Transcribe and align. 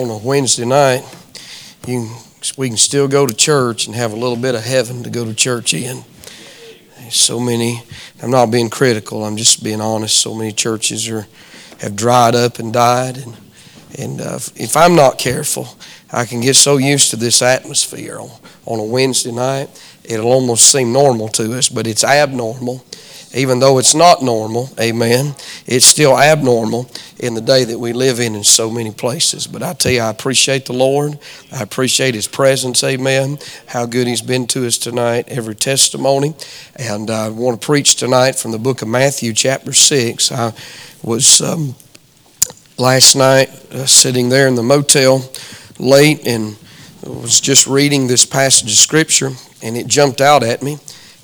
on 0.00 0.08
a 0.08 0.16
Wednesday 0.16 0.64
night, 0.64 1.04
you 1.86 2.08
we 2.56 2.68
can 2.68 2.78
still 2.78 3.06
go 3.06 3.26
to 3.26 3.34
church 3.34 3.86
and 3.86 3.94
have 3.94 4.14
a 4.14 4.16
little 4.16 4.36
bit 4.36 4.54
of 4.54 4.64
heaven 4.64 5.02
to 5.02 5.10
go 5.10 5.26
to 5.26 5.34
church 5.34 5.74
in. 5.74 6.04
So 7.10 7.38
many, 7.38 7.82
I'm 8.22 8.30
not 8.30 8.50
being 8.50 8.70
critical, 8.70 9.26
I'm 9.26 9.36
just 9.36 9.62
being 9.62 9.82
honest. 9.82 10.16
So 10.16 10.34
many 10.34 10.52
churches 10.52 11.06
are 11.10 11.26
have 11.80 11.96
dried 11.96 12.34
up 12.34 12.58
and 12.58 12.72
died. 12.72 13.18
And, 13.18 13.36
and 13.98 14.20
uh, 14.22 14.38
if 14.56 14.74
I'm 14.74 14.94
not 14.94 15.18
careful, 15.18 15.68
I 16.10 16.24
can 16.24 16.40
get 16.40 16.56
so 16.56 16.78
used 16.78 17.10
to 17.10 17.16
this 17.16 17.42
atmosphere 17.42 18.18
on, 18.18 18.30
on 18.64 18.78
a 18.78 18.84
Wednesday 18.84 19.32
night, 19.32 19.68
it'll 20.04 20.32
almost 20.32 20.70
seem 20.70 20.92
normal 20.94 21.28
to 21.28 21.58
us, 21.58 21.68
but 21.68 21.86
it's 21.86 22.04
abnormal 22.04 22.84
even 23.32 23.60
though 23.60 23.78
it's 23.78 23.94
not 23.94 24.22
normal, 24.22 24.70
amen, 24.78 25.34
it's 25.66 25.86
still 25.86 26.18
abnormal 26.18 26.90
in 27.18 27.34
the 27.34 27.40
day 27.40 27.62
that 27.64 27.78
we 27.78 27.92
live 27.92 28.18
in 28.18 28.34
in 28.34 28.42
so 28.42 28.68
many 28.68 28.90
places. 28.90 29.46
But 29.46 29.62
I 29.62 29.72
tell 29.72 29.92
you, 29.92 30.00
I 30.00 30.10
appreciate 30.10 30.66
the 30.66 30.72
Lord. 30.72 31.18
I 31.52 31.62
appreciate 31.62 32.14
His 32.14 32.26
presence, 32.26 32.82
amen, 32.82 33.38
how 33.66 33.86
good 33.86 34.08
He's 34.08 34.22
been 34.22 34.48
to 34.48 34.66
us 34.66 34.78
tonight, 34.78 35.28
every 35.28 35.54
testimony. 35.54 36.34
And 36.74 37.08
I 37.08 37.28
want 37.28 37.60
to 37.60 37.64
preach 37.64 37.94
tonight 37.94 38.34
from 38.34 38.50
the 38.50 38.58
book 38.58 38.82
of 38.82 38.88
Matthew, 38.88 39.32
chapter 39.32 39.72
6. 39.72 40.32
I 40.32 40.52
was 41.02 41.40
um, 41.40 41.76
last 42.78 43.14
night 43.14 43.48
uh, 43.70 43.86
sitting 43.86 44.28
there 44.28 44.48
in 44.48 44.56
the 44.56 44.62
motel 44.64 45.22
late 45.78 46.26
and 46.26 46.56
was 47.04 47.40
just 47.40 47.68
reading 47.68 48.08
this 48.08 48.26
passage 48.26 48.72
of 48.72 48.76
Scripture, 48.76 49.30
and 49.62 49.76
it 49.76 49.86
jumped 49.86 50.20
out 50.20 50.42
at 50.42 50.62
me. 50.62 50.78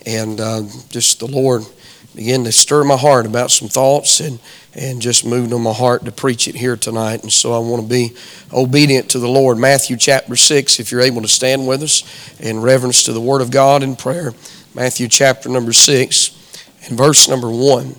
And 0.07 0.41
uh, 0.41 0.63
just 0.89 1.19
the 1.19 1.27
Lord 1.27 1.65
began 2.17 2.45
to 2.45 2.51
stir 2.51 2.83
my 2.83 2.97
heart 2.97 3.27
about 3.27 3.51
some 3.51 3.69
thoughts 3.69 4.21
and, 4.21 4.39
and 4.75 5.03
just 5.03 5.27
moved 5.27 5.53
on 5.53 5.61
my 5.61 5.73
heart 5.73 6.07
to 6.07 6.11
preach 6.11 6.49
it 6.49 6.55
here 6.55 6.75
tonight. 6.75 7.23
And 7.23 7.31
so 7.31 7.53
I 7.53 7.59
want 7.59 7.83
to 7.83 7.89
be 7.89 8.17
obedient 8.55 9.11
to 9.11 9.19
the 9.19 9.29
Lord. 9.29 9.59
Matthew 9.59 9.99
chapter 9.99 10.35
6, 10.35 10.81
if 10.81 10.91
you're 10.91 11.03
able 11.03 11.21
to 11.21 11.29
stand 11.29 11.69
with 11.69 11.83
us 11.83 12.03
in 12.41 12.61
reverence 12.61 13.05
to 13.05 13.13
the 13.13 13.21
Word 13.21 13.43
of 13.43 13.51
God 13.51 13.83
in 13.83 13.97
prayer. 13.97 14.33
Matthew 14.75 15.09
chapter 15.09 15.51
number 15.51 15.75
6 15.75 16.31
and 16.89 16.97
verse 16.97 17.29
number 17.29 17.51
1. 17.51 17.95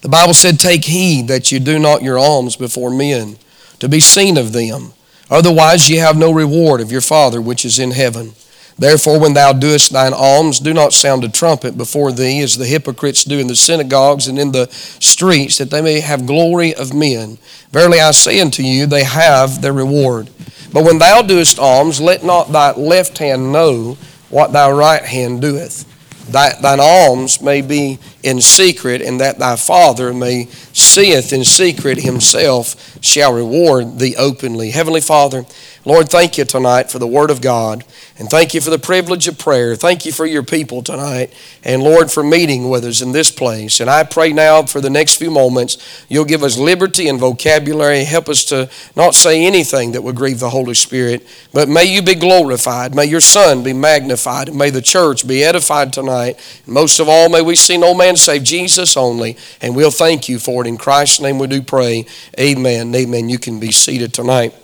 The 0.00 0.08
Bible 0.08 0.34
said, 0.34 0.58
Take 0.58 0.86
heed 0.86 1.28
that 1.28 1.52
you 1.52 1.60
do 1.60 1.78
not 1.78 2.02
your 2.02 2.18
alms 2.18 2.56
before 2.56 2.90
men 2.90 3.36
to 3.80 3.88
be 3.88 4.00
seen 4.00 4.38
of 4.38 4.52
them. 4.52 4.94
Otherwise, 5.30 5.90
ye 5.90 5.96
have 5.96 6.16
no 6.16 6.32
reward 6.32 6.80
of 6.80 6.90
your 6.90 7.00
Father 7.02 7.40
which 7.40 7.66
is 7.66 7.78
in 7.78 7.90
heaven. 7.90 8.32
Therefore, 8.80 9.20
when 9.20 9.34
thou 9.34 9.52
doest 9.52 9.92
thine 9.92 10.14
alms, 10.14 10.58
do 10.58 10.72
not 10.72 10.94
sound 10.94 11.22
a 11.22 11.28
trumpet 11.28 11.76
before 11.76 12.12
thee, 12.12 12.40
as 12.40 12.56
the 12.56 12.64
hypocrites 12.64 13.24
do 13.24 13.38
in 13.38 13.46
the 13.46 13.54
synagogues 13.54 14.26
and 14.26 14.38
in 14.38 14.52
the 14.52 14.68
streets, 14.70 15.58
that 15.58 15.68
they 15.68 15.82
may 15.82 16.00
have 16.00 16.24
glory 16.24 16.74
of 16.74 16.94
men. 16.94 17.36
Verily 17.72 18.00
I 18.00 18.12
say 18.12 18.40
unto 18.40 18.62
you, 18.62 18.86
they 18.86 19.04
have 19.04 19.60
their 19.60 19.74
reward. 19.74 20.30
But 20.72 20.84
when 20.84 20.96
thou 20.96 21.20
doest 21.20 21.58
alms, 21.58 22.00
let 22.00 22.24
not 22.24 22.52
thy 22.52 22.72
left 22.72 23.18
hand 23.18 23.52
know 23.52 23.98
what 24.30 24.52
thy 24.54 24.70
right 24.70 25.04
hand 25.04 25.42
doeth. 25.42 25.84
That 26.30 26.62
thine 26.62 26.80
alms 26.80 27.42
may 27.42 27.60
be 27.60 27.98
in 28.22 28.40
secret, 28.40 29.02
and 29.02 29.20
that 29.20 29.38
thy 29.38 29.56
Father 29.56 30.14
may 30.14 30.46
seeth 30.72 31.34
in 31.34 31.44
secret 31.44 31.98
himself 31.98 32.96
shall 33.02 33.34
reward 33.34 33.98
thee 33.98 34.14
openly. 34.16 34.70
Heavenly 34.70 35.00
Father, 35.00 35.44
Lord, 35.90 36.08
thank 36.08 36.38
you 36.38 36.44
tonight 36.44 36.88
for 36.88 37.00
the 37.00 37.06
Word 37.08 37.30
of 37.30 37.40
God. 37.40 37.82
And 38.16 38.30
thank 38.30 38.54
you 38.54 38.60
for 38.60 38.70
the 38.70 38.78
privilege 38.78 39.26
of 39.26 39.40
prayer. 39.40 39.74
Thank 39.74 40.06
you 40.06 40.12
for 40.12 40.24
your 40.24 40.44
people 40.44 40.84
tonight. 40.84 41.34
And 41.64 41.82
Lord, 41.82 42.12
for 42.12 42.22
meeting 42.22 42.70
with 42.70 42.84
us 42.84 43.02
in 43.02 43.10
this 43.10 43.32
place. 43.32 43.80
And 43.80 43.90
I 43.90 44.04
pray 44.04 44.32
now 44.32 44.62
for 44.62 44.80
the 44.80 44.88
next 44.88 45.16
few 45.16 45.32
moments, 45.32 46.04
you'll 46.08 46.26
give 46.26 46.44
us 46.44 46.56
liberty 46.56 47.08
and 47.08 47.18
vocabulary. 47.18 48.04
Help 48.04 48.28
us 48.28 48.44
to 48.44 48.70
not 48.94 49.16
say 49.16 49.44
anything 49.44 49.90
that 49.90 50.02
would 50.04 50.14
grieve 50.14 50.38
the 50.38 50.50
Holy 50.50 50.74
Spirit. 50.74 51.26
But 51.52 51.68
may 51.68 51.92
you 51.92 52.02
be 52.02 52.14
glorified. 52.14 52.94
May 52.94 53.06
your 53.06 53.18
Son 53.18 53.64
be 53.64 53.72
magnified. 53.72 54.48
And 54.48 54.56
may 54.56 54.70
the 54.70 54.80
church 54.80 55.26
be 55.26 55.42
edified 55.42 55.92
tonight. 55.92 56.38
And 56.66 56.72
most 56.72 57.00
of 57.00 57.08
all, 57.08 57.28
may 57.28 57.42
we 57.42 57.56
see 57.56 57.76
no 57.76 57.94
man 57.94 58.14
save 58.14 58.44
Jesus 58.44 58.96
only. 58.96 59.36
And 59.60 59.74
we'll 59.74 59.90
thank 59.90 60.28
you 60.28 60.38
for 60.38 60.64
it. 60.64 60.68
In 60.68 60.78
Christ's 60.78 61.20
name 61.20 61.40
we 61.40 61.48
do 61.48 61.62
pray. 61.62 62.06
Amen. 62.38 62.94
Amen. 62.94 63.28
You 63.28 63.40
can 63.40 63.58
be 63.58 63.72
seated 63.72 64.14
tonight. 64.14 64.54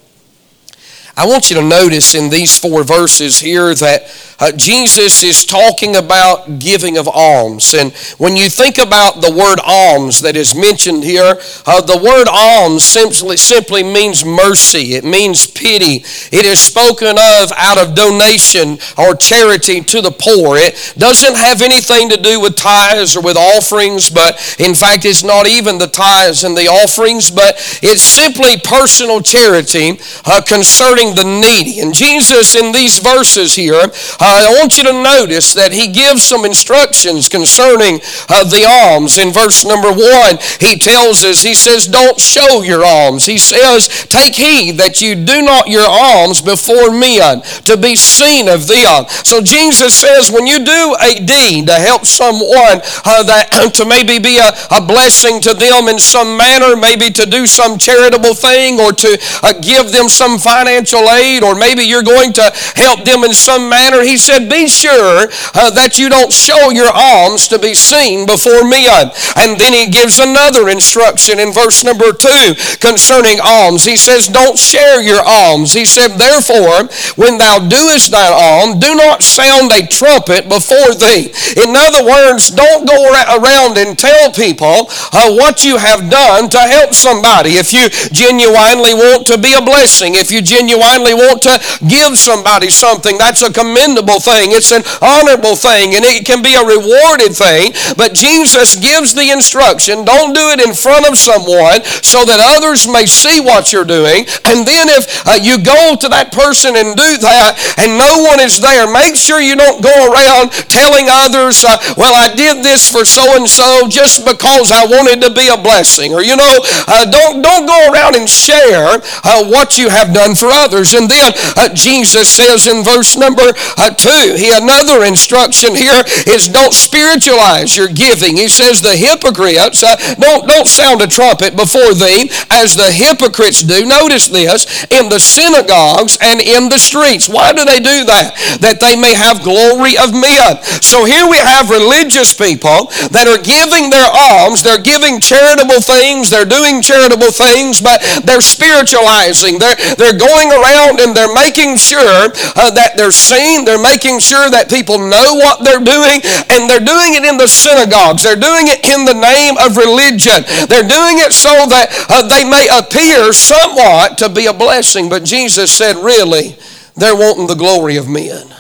I 1.19 1.27
want 1.27 1.49
you 1.49 1.57
to 1.57 1.63
notice 1.63 2.15
in 2.15 2.29
these 2.29 2.59
four 2.59 2.85
verses 2.85 3.39
here 3.39 3.75
that 3.75 4.03
uh, 4.39 4.53
Jesus 4.53 5.23
is 5.23 5.47
talking 5.47 5.97
about 5.97 6.59
giving 6.59 6.99
of 6.99 7.09
alms. 7.09 7.73
And 7.73 7.95
when 8.19 8.37
you 8.37 8.51
think 8.51 8.77
about 8.77 9.23
the 9.23 9.33
word 9.33 9.59
alms 9.65 10.21
that 10.21 10.37
is 10.37 10.55
mentioned 10.55 11.05
here, 11.05 11.41
uh, 11.65 11.81
the 11.81 11.97
word 11.97 12.29
alms 12.29 12.85
simply, 12.85 13.39
simply 13.39 13.83
means 13.83 14.27
mercy, 14.27 14.93
it 14.93 15.05
means 15.05 15.47
pity. 15.47 16.05
It 16.37 16.45
is 16.45 16.61
spoken 16.61 17.17
of 17.17 17.51
out 17.57 17.79
of 17.79 17.95
donation 17.95 18.77
or 18.99 19.17
charity 19.17 19.81
to 19.81 20.03
the 20.03 20.11
poor. 20.13 20.59
It 20.59 20.95
doesn't 20.99 21.37
have 21.37 21.63
anything 21.63 22.11
to 22.11 22.19
do 22.19 22.39
with 22.39 22.57
tithes 22.57 23.17
or 23.17 23.23
with 23.23 23.39
offerings, 23.39 24.11
but 24.11 24.37
in 24.59 24.75
fact, 24.75 25.07
it's 25.07 25.25
not 25.25 25.47
even 25.47 25.79
the 25.79 25.87
tithes 25.87 26.45
and 26.45 26.55
the 26.55 26.69
offerings, 26.69 27.31
but 27.31 27.57
it's 27.83 28.03
simply 28.03 28.59
personal 28.59 29.23
charity 29.23 29.99
uh, 30.27 30.43
concerning 30.43 31.06
the 31.15 31.25
needy. 31.25 31.81
And 31.81 31.95
Jesus, 31.95 32.55
in 32.55 32.73
these 32.73 32.99
verses 32.99 33.55
here, 33.55 33.87
I 34.21 34.49
want 34.59 34.77
you 34.77 34.85
to 34.85 34.93
notice 34.93 35.55
that 35.55 35.73
he 35.73 35.89
gives 35.89 36.23
some 36.23 36.45
instructions 36.45 37.29
concerning 37.29 38.01
uh, 38.29 38.45
the 38.45 38.65
alms. 38.67 39.19
In 39.19 39.33
verse 39.33 39.65
number 39.65 39.93
one, 39.93 40.39
he 40.61 40.77
tells 40.79 41.25
us, 41.25 41.43
he 41.43 41.55
says, 41.55 41.87
Don't 41.87 42.19
show 42.19 42.63
your 42.63 42.85
alms. 42.85 43.27
He 43.27 43.39
says, 43.39 43.89
Take 44.09 44.35
heed 44.35 44.79
that 44.79 45.01
you 45.01 45.15
do 45.15 45.43
not 45.43 45.69
your 45.69 45.87
alms 45.87 46.41
before 46.41 46.91
men 46.91 47.43
to 47.65 47.77
be 47.77 47.97
seen 47.97 48.49
of 48.49 48.67
them. 48.67 49.07
So 49.25 49.41
Jesus 49.41 49.95
says, 49.95 50.31
when 50.31 50.47
you 50.47 50.65
do 50.65 50.97
a 51.01 51.21
deed 51.21 51.67
to 51.67 51.75
help 51.75 52.07
someone 52.07 52.81
uh, 53.05 53.23
that 53.25 53.71
to 53.75 53.85
maybe 53.85 54.19
be 54.19 54.39
a, 54.39 54.51
a 54.71 54.81
blessing 54.81 55.41
to 55.43 55.55
them 55.55 55.89
in 55.89 55.99
some 55.99 56.37
manner, 56.37 56.77
maybe 56.77 57.11
to 57.11 57.27
do 57.27 57.47
some 57.47 57.79
charitable 57.79 58.35
thing 58.35 58.81
or 58.81 58.93
to 58.93 59.19
uh, 59.43 59.53
give 59.61 59.93
them 59.93 60.09
some 60.09 60.39
financial 60.39 60.96
financial 60.97 61.13
aid, 61.13 61.43
or 61.43 61.55
maybe 61.55 61.83
you're 61.83 62.03
going 62.03 62.33
to 62.35 62.53
help 62.75 63.05
them 63.05 63.25
in 63.25 63.33
some 63.33 63.69
manner. 63.69 64.03
He 64.03 64.17
said, 64.17 64.49
Be 64.49 64.69
sure 64.69 65.29
uh, 65.55 65.71
that 65.71 65.99
you 65.99 66.09
don't 66.09 66.33
show 66.33 66.71
your 66.71 66.91
alms 66.93 67.49
to 67.49 67.59
be 67.59 67.75
seen 67.75 68.27
before 68.27 68.65
men. 68.65 69.11
And 69.37 69.59
then 69.59 69.73
he 69.73 69.91
gives 69.91 70.19
another 70.19 70.69
instruction 70.69 71.39
in 71.39 71.53
verse 71.53 71.83
number 71.83 72.13
two 72.13 72.55
concerning 72.81 73.39
alms. 73.43 73.85
He 73.85 73.97
says, 73.97 74.29
Don't 74.29 74.59
share 74.59 75.03
your 75.03 75.23
alms. 75.25 75.73
He 75.73 75.85
said, 75.85 76.17
Therefore, 76.17 76.89
when 77.17 77.39
thou 77.39 77.59
doest 77.67 78.11
thine 78.13 78.33
alms, 78.33 78.81
do 78.81 78.95
not 78.95 79.23
sound 79.23 79.73
a 79.73 79.87
trumpet 79.87 80.49
before 80.49 80.95
thee. 80.95 81.33
In 81.57 81.75
other 81.75 82.05
words, 82.05 82.51
don't 82.51 82.87
go 82.87 82.97
around 83.11 83.79
and 83.79 83.99
tell 83.99 84.31
people 84.33 84.89
uh, 85.13 85.33
what 85.35 85.65
you 85.65 85.77
have 85.79 86.11
done 86.11 86.49
to 86.51 86.61
help 86.61 86.95
somebody. 86.95 87.59
If 87.59 87.73
you 87.73 87.89
genuinely 88.13 88.95
want 88.95 89.27
to 89.29 89.39
be 89.39 89.55
a 89.55 89.63
blessing, 89.63 90.15
if 90.15 90.31
you 90.31 90.43
genuinely 90.43 90.86
genuinely 90.87 91.15
want 91.15 91.43
to 91.43 91.59
give 91.87 92.17
somebody 92.19 92.71
something, 92.71 93.19
that's 93.19 93.43
a 93.43 93.53
commendable 93.53 94.21
thing. 94.21 94.53
It's 94.53 94.73
an 94.73 94.83
honorable 95.03 95.57
thing, 95.57 95.95
and 95.95 96.05
it 96.05 96.25
can 96.25 96.43
be 96.43 96.55
a 96.55 96.65
rewarded 96.65 97.35
thing. 97.35 97.73
But 97.97 98.15
Jesus 98.15 98.77
gives 98.77 99.15
the 99.15 99.31
instruction 99.31 100.05
don't 100.05 100.35
do 100.35 100.55
it 100.55 100.61
in 100.61 100.75
front 100.75 101.09
of 101.09 101.19
someone 101.19 101.83
so 102.03 102.25
that 102.25 102.39
others 102.39 102.87
may 102.87 103.07
see 103.07 103.41
what 103.41 103.73
you're 103.73 103.89
doing. 103.89 104.27
And 104.47 104.67
then 104.67 104.87
if 104.89 105.27
uh, 105.27 105.39
you 105.41 105.59
go 105.59 105.97
to 105.99 106.09
that 106.09 106.33
person 106.33 106.77
and 106.77 106.95
do 106.95 107.11
that 107.23 107.59
and 107.79 107.99
no 107.99 108.23
one 108.23 108.41
is 108.41 108.61
there, 108.61 108.87
make 108.87 109.17
sure 109.17 109.41
you 109.41 109.57
don't 109.57 109.83
go 109.83 109.95
around 110.13 110.53
telling 110.71 111.07
others, 111.11 111.65
uh, 111.65 111.77
well, 111.97 112.15
I 112.15 112.33
did 112.35 112.63
this 112.63 112.89
for 112.91 113.05
so 113.05 113.25
and 113.37 113.49
so 113.49 113.89
just 113.89 114.25
because 114.25 114.71
I 114.71 114.87
wanted 114.87 115.23
to 115.27 115.31
be 115.35 115.49
a 115.49 115.59
blessing. 115.59 116.15
Or, 116.15 116.23
you 116.23 116.37
know, 116.37 116.55
uh, 116.87 117.05
don't, 117.11 117.43
don't 117.43 117.67
go 117.67 117.93
around 117.93 118.15
and 118.17 118.29
share 118.29 119.01
uh, 119.25 119.43
what 119.49 119.79
you 119.79 119.89
have 119.89 120.15
done 120.15 120.35
for 120.35 120.49
others 120.51 120.76
others. 120.77 120.93
And 120.95 121.09
then 121.09 121.33
uh, 121.57 121.73
Jesus 121.73 122.29
says 122.29 122.67
in 122.67 122.85
verse 122.85 123.17
number 123.17 123.49
uh, 123.77 123.91
2, 123.91 124.37
he 124.37 124.53
another 124.53 125.05
instruction 125.05 125.75
here 125.75 126.05
is 126.29 126.49
don't 126.49 126.73
spiritualize 126.73 127.77
your 127.77 127.89
giving. 127.89 128.37
He 128.37 128.49
says 128.49 128.83
the 128.83 128.97
hypocrites, 128.97 129.83
uh, 129.83 129.97
don't, 130.21 130.47
don't 130.47 130.69
sound 130.69 131.01
a 131.01 131.07
trumpet 131.07 131.57
before 131.57 131.95
thee 131.95 132.31
as 132.51 132.77
the 132.77 132.93
hypocrites 132.93 133.63
do. 133.63 133.87
Notice 133.87 134.29
this, 134.29 134.85
in 134.93 135.09
the 135.09 135.19
synagogues 135.19 136.19
and 136.21 136.41
in 136.41 136.69
the 136.69 136.79
streets. 136.79 137.29
Why 137.29 137.53
do 137.53 137.65
they 137.65 137.81
do 137.81 138.05
that? 138.05 138.37
That 138.61 138.81
they 138.81 138.97
may 138.97 139.15
have 139.15 139.43
glory 139.43 139.97
of 139.97 140.13
men. 140.13 140.61
So 140.85 141.05
here 141.05 141.29
we 141.29 141.39
have 141.39 141.71
religious 141.71 142.35
people 142.37 142.93
that 143.13 143.25
are 143.25 143.41
giving 143.41 143.89
their 143.89 144.09
alms, 144.13 144.63
they're 144.63 144.83
giving 144.83 145.21
charitable 145.21 145.81
things, 145.81 146.31
they're 146.31 146.49
doing 146.49 146.83
charitable 146.83 147.33
things, 147.33 147.81
but 147.81 148.03
they're 148.25 148.45
spiritualizing. 148.45 149.59
They're, 149.59 149.77
they're 149.97 150.19
going 150.19 150.51
around 150.51 150.66
around 150.67 151.01
and 151.01 151.15
they're 151.15 151.33
making 151.33 151.77
sure 151.77 152.31
uh, 152.59 152.71
that 152.75 152.95
they're 152.97 153.15
seen. 153.15 153.65
They're 153.65 153.83
making 153.83 154.19
sure 154.19 154.51
that 154.51 154.69
people 154.69 154.99
know 154.99 155.39
what 155.39 155.63
they're 155.63 155.83
doing, 155.83 156.21
and 156.51 156.67
they're 156.69 156.83
doing 156.83 157.15
it 157.15 157.25
in 157.25 157.39
the 157.39 157.49
synagogues. 157.49 158.23
They're 158.23 158.39
doing 158.39 158.67
it 158.67 158.83
in 158.83 159.07
the 159.07 159.15
name 159.15 159.55
of 159.63 159.79
religion. 159.79 160.43
They're 160.69 160.87
doing 160.87 161.23
it 161.23 161.33
so 161.33 161.55
that 161.71 161.89
uh, 162.11 162.27
they 162.27 162.45
may 162.45 162.67
appear 162.71 163.33
somewhat 163.33 164.19
to 164.19 164.29
be 164.29 164.47
a 164.47 164.53
blessing. 164.53 165.09
But 165.09 165.25
Jesus 165.25 165.71
said, 165.71 165.97
really, 165.97 166.57
they're 166.97 167.17
wanting 167.17 167.47
the 167.47 167.55
glory 167.55 167.97
of 167.97 168.09
men. 168.09 168.53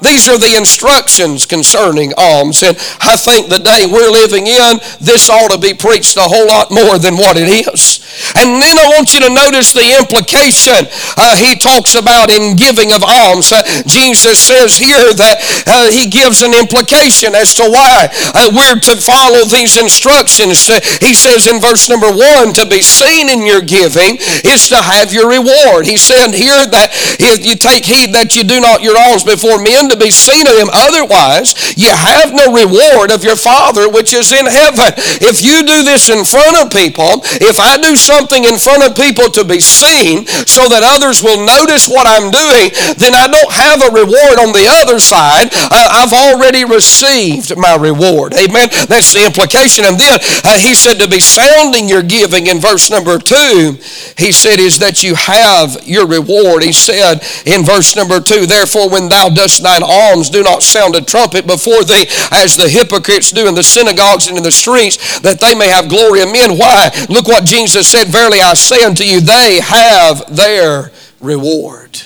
These 0.00 0.28
are 0.28 0.38
the 0.38 0.56
instructions 0.56 1.44
concerning 1.44 2.12
alms. 2.16 2.62
And 2.62 2.76
I 3.04 3.16
think 3.16 3.48
the 3.48 3.60
day 3.60 3.84
we're 3.84 4.10
living 4.10 4.48
in, 4.48 4.80
this 5.00 5.28
ought 5.28 5.52
to 5.52 5.60
be 5.60 5.74
preached 5.74 6.16
a 6.16 6.24
whole 6.24 6.48
lot 6.48 6.72
more 6.72 6.96
than 6.96 7.20
what 7.20 7.36
it 7.36 7.48
is. 7.52 8.00
And 8.36 8.56
then 8.56 8.76
I 8.80 8.88
want 8.96 9.12
you 9.12 9.20
to 9.20 9.32
notice 9.32 9.76
the 9.76 9.96
implication 10.00 10.88
uh, 11.20 11.36
he 11.36 11.56
talks 11.56 11.94
about 11.94 12.32
in 12.32 12.56
giving 12.56 12.92
of 12.96 13.04
alms. 13.04 13.52
Uh, 13.52 13.60
Jesus 13.84 14.40
says 14.40 14.80
here 14.80 15.12
that 15.20 15.36
uh, 15.68 15.92
he 15.92 16.08
gives 16.08 16.40
an 16.40 16.56
implication 16.56 17.36
as 17.36 17.52
to 17.60 17.68
why 17.68 18.08
uh, 18.32 18.48
we're 18.56 18.80
to 18.80 18.96
follow 18.96 19.44
these 19.44 19.76
instructions. 19.76 20.70
Uh, 20.70 20.80
he 21.04 21.12
says 21.12 21.44
in 21.44 21.60
verse 21.60 21.92
number 21.92 22.08
one, 22.08 22.56
to 22.56 22.64
be 22.64 22.80
seen 22.80 23.28
in 23.28 23.44
your 23.44 23.60
giving 23.60 24.16
is 24.48 24.72
to 24.72 24.80
have 24.80 25.12
your 25.12 25.28
reward. 25.28 25.84
He 25.84 26.00
said 26.00 26.32
here 26.32 26.64
that 26.72 26.90
if 27.20 27.44
you 27.44 27.54
take 27.54 27.84
heed 27.84 28.16
that 28.16 28.34
you 28.34 28.44
do 28.44 28.60
not 28.60 28.80
your 28.80 28.96
alms 28.96 29.24
before 29.24 29.60
men 29.60 29.89
to 29.90 29.98
be 29.98 30.10
seen 30.10 30.46
of 30.46 30.56
him. 30.56 30.70
Otherwise, 30.72 31.74
you 31.76 31.90
have 31.90 32.32
no 32.32 32.54
reward 32.54 33.10
of 33.10 33.24
your 33.24 33.36
Father 33.36 33.88
which 33.90 34.14
is 34.14 34.32
in 34.32 34.46
heaven. 34.46 34.94
If 35.20 35.42
you 35.42 35.62
do 35.66 35.82
this 35.82 36.08
in 36.08 36.24
front 36.24 36.56
of 36.58 36.72
people, 36.72 37.22
if 37.42 37.58
I 37.60 37.76
do 37.78 37.96
something 37.96 38.44
in 38.44 38.56
front 38.56 38.86
of 38.86 38.96
people 38.96 39.28
to 39.34 39.44
be 39.44 39.60
seen 39.60 40.26
so 40.26 40.68
that 40.68 40.86
others 40.86 41.22
will 41.22 41.42
notice 41.44 41.88
what 41.88 42.06
I'm 42.06 42.30
doing, 42.30 42.70
then 42.96 43.14
I 43.14 43.26
don't 43.26 43.52
have 43.52 43.82
a 43.82 43.90
reward 43.94 44.38
on 44.38 44.52
the 44.54 44.66
other 44.82 44.98
side. 44.98 45.50
Uh, 45.52 46.04
I've 46.04 46.14
already 46.14 46.64
received 46.64 47.56
my 47.56 47.76
reward. 47.76 48.34
Amen. 48.34 48.68
That's 48.88 49.12
the 49.12 49.24
implication. 49.26 49.84
And 49.84 49.98
then 49.98 50.18
uh, 50.44 50.58
he 50.58 50.74
said 50.74 50.98
to 50.98 51.08
be 51.08 51.20
sounding 51.20 51.88
your 51.88 52.02
giving 52.02 52.46
in 52.46 52.60
verse 52.60 52.90
number 52.90 53.18
two, 53.18 53.78
he 54.16 54.32
said, 54.32 54.58
is 54.58 54.78
that 54.78 55.02
you 55.02 55.14
have 55.14 55.86
your 55.86 56.06
reward. 56.06 56.62
He 56.62 56.72
said 56.72 57.22
in 57.46 57.64
verse 57.64 57.96
number 57.96 58.20
two, 58.20 58.46
therefore, 58.46 58.90
when 58.90 59.08
thou 59.08 59.28
dost 59.28 59.62
thine 59.80 59.90
alms, 59.90 60.30
do 60.30 60.42
not 60.42 60.62
sound 60.62 60.94
a 60.96 61.00
trumpet 61.00 61.46
before 61.46 61.84
thee 61.84 62.06
as 62.30 62.56
the 62.56 62.68
hypocrites 62.68 63.32
do 63.32 63.48
in 63.48 63.54
the 63.54 63.62
synagogues 63.62 64.28
and 64.28 64.36
in 64.36 64.44
the 64.44 64.50
streets, 64.50 65.20
that 65.20 65.40
they 65.40 65.54
may 65.54 65.68
have 65.68 65.88
glory 65.88 66.22
of 66.22 66.32
men. 66.32 66.56
Why? 66.56 66.90
Look 67.08 67.26
what 67.26 67.44
Jesus 67.44 67.88
said, 67.88 68.08
Verily 68.08 68.40
I 68.40 68.54
say 68.54 68.84
unto 68.84 69.04
you, 69.04 69.20
they 69.20 69.60
have 69.60 70.34
their 70.34 70.92
reward. 71.20 72.00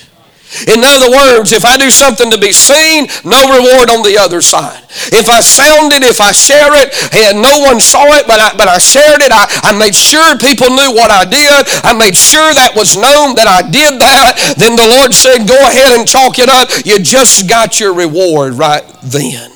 In 0.68 0.82
other 0.84 1.10
words, 1.10 1.52
if 1.52 1.64
I 1.64 1.76
do 1.76 1.90
something 1.90 2.30
to 2.30 2.38
be 2.38 2.52
seen, 2.52 3.06
no 3.24 3.38
reward 3.50 3.90
on 3.90 4.02
the 4.02 4.16
other 4.18 4.40
side. 4.40 4.82
If 5.10 5.28
I 5.28 5.40
sound 5.40 5.92
it, 5.92 6.02
if 6.02 6.20
I 6.20 6.30
share 6.30 6.70
it, 6.78 6.94
and 7.12 7.42
no 7.42 7.58
one 7.58 7.80
saw 7.80 8.14
it, 8.14 8.26
but 8.26 8.38
I, 8.38 8.56
but 8.56 8.68
I 8.68 8.78
shared 8.78 9.22
it, 9.22 9.32
I, 9.34 9.46
I 9.66 9.78
made 9.78 9.94
sure 9.94 10.38
people 10.38 10.70
knew 10.70 10.94
what 10.94 11.10
I 11.10 11.24
did, 11.24 11.66
I 11.82 11.92
made 11.92 12.16
sure 12.16 12.54
that 12.54 12.72
was 12.76 12.94
known 12.96 13.34
that 13.34 13.50
I 13.50 13.66
did 13.66 13.98
that, 14.00 14.54
then 14.56 14.76
the 14.76 14.86
Lord 14.86 15.12
said, 15.12 15.46
go 15.46 15.58
ahead 15.58 15.98
and 15.98 16.06
chalk 16.08 16.38
it 16.38 16.48
up. 16.48 16.70
You 16.86 17.02
just 17.02 17.48
got 17.48 17.80
your 17.80 17.94
reward 17.94 18.54
right 18.54 18.84
then. 19.02 19.50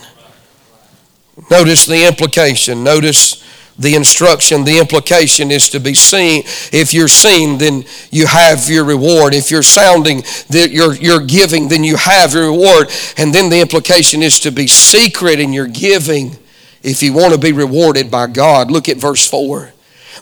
Notice 1.51 1.87
the 1.87 2.07
implication. 2.07 2.85
Notice 2.85 3.45
the 3.79 3.95
instruction, 3.95 4.65
the 4.65 4.79
implication 4.79 5.53
is 5.53 5.69
to 5.69 5.79
be 5.79 5.95
seen. 5.95 6.43
If 6.73 6.93
you're 6.93 7.07
seen, 7.07 7.59
then 7.59 7.85
you 8.11 8.27
have 8.27 8.69
your 8.69 8.85
reward. 8.85 9.35
If 9.35 9.53
you're 9.53 9.63
sounding 9.63 10.23
that 10.51 10.71
you're, 10.73 10.95
you're 10.95 11.25
giving, 11.25 11.69
then 11.69 11.85
you 11.85 11.97
have 11.97 12.35
your 12.35 12.51
reward. 12.51 12.91
And 13.17 13.33
then 13.33 13.51
the 13.51 13.61
implication 13.61 14.23
is 14.23 14.41
to 14.41 14.51
be 14.51 14.67
secret 14.67 15.39
in 15.39 15.53
your 15.53 15.69
giving 15.69 16.37
if 16.83 17.03
you 17.03 17.13
want 17.13 17.35
to 17.35 17.39
be 17.39 17.53
rewarded 17.53 18.11
by 18.11 18.27
God. 18.27 18.71
Look 18.71 18.89
at 18.89 18.97
verse 18.97 19.29
4. 19.29 19.73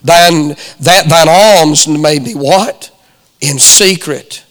Thine, 0.04 0.48
that 0.80 1.06
thine 1.08 1.28
alms 1.28 1.88
may 1.88 2.18
be 2.18 2.34
what? 2.34 2.90
In 3.40 3.58
secret. 3.58 4.44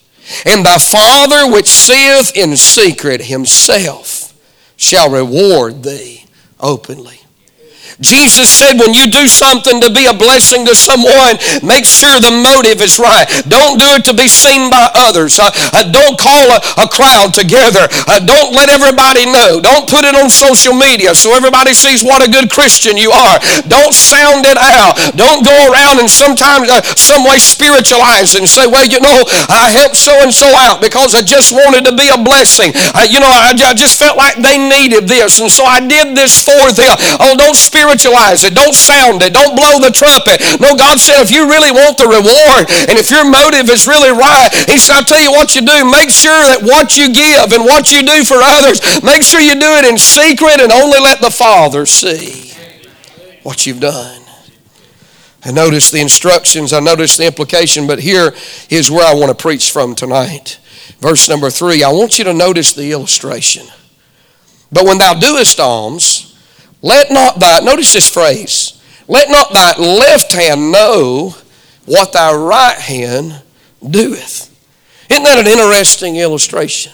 And 0.45 0.65
thy 0.65 0.79
Father 0.79 1.51
which 1.53 1.67
seeth 1.67 2.35
in 2.35 2.57
secret 2.57 3.21
himself 3.25 4.33
shall 4.75 5.11
reward 5.11 5.83
thee 5.83 6.25
openly. 6.59 7.21
Jesus 8.01 8.49
said, 8.49 8.75
when 8.75 8.93
you 8.93 9.07
do 9.07 9.27
something 9.27 9.79
to 9.79 9.89
be 9.89 10.05
a 10.05 10.13
blessing 10.13 10.65
to 10.67 10.75
someone, 10.75 11.39
make 11.63 11.87
sure 11.87 12.19
the 12.19 12.33
motive 12.33 12.83
is 12.83 12.99
right. 12.99 13.23
Don't 13.47 13.79
do 13.79 13.87
it 13.95 14.03
to 14.11 14.13
be 14.13 14.27
seen 14.27 14.67
by 14.69 14.91
others. 14.95 15.39
Uh, 15.39 15.47
uh, 15.71 15.87
don't 15.91 16.19
call 16.19 16.51
a, 16.51 16.59
a, 16.83 16.87
crowd 16.91 17.33
together. 17.33 17.87
Uh, 18.07 18.19
don't 18.19 18.51
let 18.51 18.67
everybody 18.67 19.25
know. 19.25 19.59
Don't 19.63 19.87
put 19.87 20.03
it 20.03 20.15
on 20.15 20.29
social 20.29 20.75
media 20.75 21.15
so 21.15 21.31
everybody 21.35 21.73
sees 21.73 22.03
what 22.03 22.19
a 22.19 22.29
good 22.29 22.51
Christian 22.51 22.97
you 22.97 23.11
are. 23.11 23.39
Don't 23.67 23.95
sound 23.95 24.43
it 24.43 24.59
out. 24.59 24.99
Don't 25.15 25.43
go 25.43 25.55
around 25.71 25.99
and 25.99 26.09
sometimes 26.11 26.67
uh, 26.69 26.81
some 26.99 27.23
way 27.23 27.39
spiritualize 27.39 28.35
it 28.35 28.43
and 28.43 28.49
say, 28.49 28.67
well, 28.67 28.85
you 28.85 28.99
know, 28.99 29.23
I 29.47 29.71
helped 29.71 29.97
so 29.97 30.11
and 30.19 30.33
so 30.33 30.47
out 30.67 30.79
because 30.81 31.15
I 31.15 31.21
just 31.23 31.51
wanted 31.51 31.87
to 31.87 31.95
be 31.95 32.11
a 32.11 32.19
blessing. 32.19 32.75
Uh, 32.91 33.07
you 33.07 33.19
know, 33.19 33.31
I, 33.31 33.55
I 33.55 33.73
just 33.73 33.99
felt 33.99 34.17
like 34.17 34.35
they 34.35 34.59
needed 34.59 35.07
this, 35.07 35.39
and 35.39 35.49
so 35.49 35.63
I 35.63 35.79
did 35.79 36.15
this 36.15 36.43
for 36.43 36.71
them. 36.75 36.95
Oh, 37.19 37.35
don't 37.37 37.55
spiritualize 37.55 37.84
spiritualize 37.85 38.43
it. 38.43 38.55
Don't 38.55 38.73
sound 38.73 39.21
it. 39.21 39.33
Don't 39.33 39.55
blow 39.55 39.77
the 39.77 39.93
trumpet. 39.93 40.41
No, 40.59 40.75
God 40.75 40.99
said 40.99 41.21
if 41.21 41.29
you 41.29 41.45
really 41.45 41.71
want 41.71 41.97
the 41.97 42.09
reward 42.09 42.65
and 42.89 42.97
if 42.97 43.11
your 43.11 43.29
motive 43.29 43.69
is 43.69 43.85
really 43.85 44.09
right, 44.09 44.49
He 44.65 44.77
said, 44.77 44.97
I'll 44.97 45.05
tell 45.05 45.21
you 45.21 45.31
what 45.31 45.55
you 45.55 45.61
do. 45.61 45.85
Make 45.85 46.09
sure 46.09 46.41
that 46.49 46.65
what 46.65 46.97
you 46.97 47.13
give 47.13 47.53
and 47.53 47.63
what 47.63 47.91
you 47.93 48.01
do 48.01 48.25
for 48.25 48.41
others, 48.41 48.81
make 49.03 49.21
sure 49.21 49.39
you 49.39 49.53
do 49.53 49.71
it 49.77 49.85
in 49.85 49.97
secret 49.97 50.59
and 50.59 50.71
only 50.71 50.99
let 50.99 51.21
the 51.21 51.29
Father 51.29 51.85
see 51.85 52.53
what 53.43 53.65
you've 53.65 53.79
done. 53.79 54.21
I 55.43 55.51
notice 55.51 55.91
the 55.91 56.01
instructions, 56.01 56.73
I 56.73 56.79
notice 56.79 57.17
the 57.17 57.27
implication, 57.27 57.85
but 57.85 57.99
here 57.99 58.33
is 58.71 58.89
where 58.89 59.05
I 59.05 59.13
want 59.13 59.29
to 59.29 59.39
preach 59.39 59.69
from 59.69 59.93
tonight. 59.93 60.57
Verse 60.99 61.29
number 61.29 61.51
three, 61.51 61.83
I 61.83 61.91
want 61.91 62.17
you 62.17 62.23
to 62.25 62.33
notice 62.33 62.73
the 62.73 62.91
illustration. 62.91 63.67
But 64.71 64.85
when 64.85 64.97
thou 64.97 65.13
doest 65.13 65.59
alms, 65.59 66.34
let 66.85 67.09
not 67.09 67.39
thy, 67.39 67.61
notice 67.61 67.93
this 67.93 68.07
phrase, 68.07 68.79
let 69.07 69.31
not 69.31 69.51
thy 69.51 69.75
left 69.79 70.31
hand 70.31 70.71
know 70.71 71.33
what 71.87 72.13
thy 72.13 72.31
right 72.31 72.77
hand 72.77 73.41
doeth. 73.81 74.51
Isn't 75.09 75.23
that 75.23 75.39
an 75.39 75.47
interesting 75.47 76.17
illustration? 76.17 76.93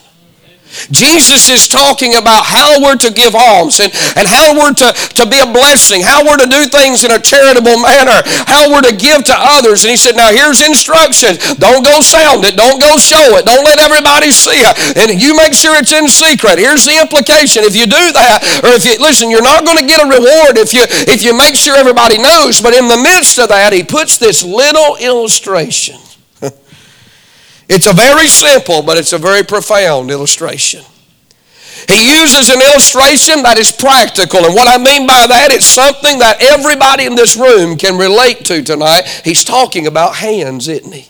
Jesus 0.92 1.50
is 1.50 1.68
talking 1.68 2.16
about 2.16 2.46
how 2.48 2.80
we're 2.80 3.00
to 3.00 3.12
give 3.12 3.36
alms 3.36 3.80
and, 3.80 3.92
and 4.16 4.28
how 4.28 4.56
we're 4.56 4.74
to, 4.74 4.90
to 5.20 5.24
be 5.28 5.40
a 5.40 5.50
blessing, 5.50 6.02
how 6.02 6.24
we're 6.24 6.40
to 6.40 6.48
do 6.48 6.66
things 6.68 7.04
in 7.04 7.12
a 7.12 7.20
charitable 7.20 7.80
manner, 7.80 8.24
how 8.48 8.72
we're 8.72 8.86
to 8.88 8.96
give 8.96 9.24
to 9.28 9.36
others. 9.36 9.84
And 9.84 9.92
he 9.92 10.00
said, 10.00 10.16
Now 10.16 10.32
here's 10.32 10.64
instructions. 10.64 11.56
Don't 11.60 11.84
go 11.84 12.00
sound 12.02 12.46
it, 12.46 12.56
don't 12.56 12.80
go 12.80 12.98
show 12.98 13.36
it, 13.38 13.46
don't 13.46 13.66
let 13.66 13.80
everybody 13.80 14.32
see 14.32 14.64
it. 14.64 14.74
And 14.98 15.22
you 15.22 15.36
make 15.36 15.54
sure 15.54 15.76
it's 15.76 15.92
in 15.92 16.08
secret. 16.08 16.58
Here's 16.58 16.86
the 16.86 17.00
implication. 17.00 17.64
If 17.64 17.76
you 17.76 17.86
do 17.86 18.04
that, 18.16 18.62
or 18.64 18.72
if 18.76 18.86
you 18.86 18.98
listen, 19.00 19.30
you're 19.30 19.44
not 19.44 19.66
going 19.66 19.78
to 19.78 19.88
get 19.88 20.02
a 20.02 20.08
reward 20.08 20.58
if 20.58 20.74
you 20.74 20.84
if 21.12 21.24
you 21.24 21.36
make 21.36 21.56
sure 21.56 21.76
everybody 21.76 22.18
knows. 22.18 22.62
But 22.62 22.74
in 22.74 22.88
the 22.88 22.98
midst 22.98 23.40
of 23.40 23.50
that, 23.50 23.74
he 23.74 23.84
puts 23.84 24.18
this 24.18 24.44
little 24.44 24.96
illustration. 24.98 26.00
It's 27.74 27.88
a 27.88 27.94
very 27.94 28.28
simple, 28.28 28.82
but 28.82 28.98
it's 28.98 29.14
a 29.14 29.18
very 29.18 29.44
profound 29.44 30.12
illustration. 30.12 30.84
He 31.88 32.20
uses 32.20 32.50
an 32.50 32.62
illustration 32.62 33.44
that 33.44 33.58
is 33.58 33.72
practical. 33.72 34.44
And 34.44 34.54
what 34.54 34.68
I 34.68 34.78
mean 34.78 35.08
by 35.08 35.26
that, 35.26 35.52
it's 35.52 35.66
something 35.66 36.20
that 36.20 36.42
everybody 36.42 37.06
in 37.06 37.16
this 37.16 37.38
room 37.38 37.78
can 37.78 37.98
relate 37.98 38.44
to 38.46 38.62
tonight. 38.62 39.08
He's 39.24 39.46
talking 39.46 39.88
about 39.88 40.16
hands, 40.16 40.68
isn't 40.68 40.92
he? 40.92 41.08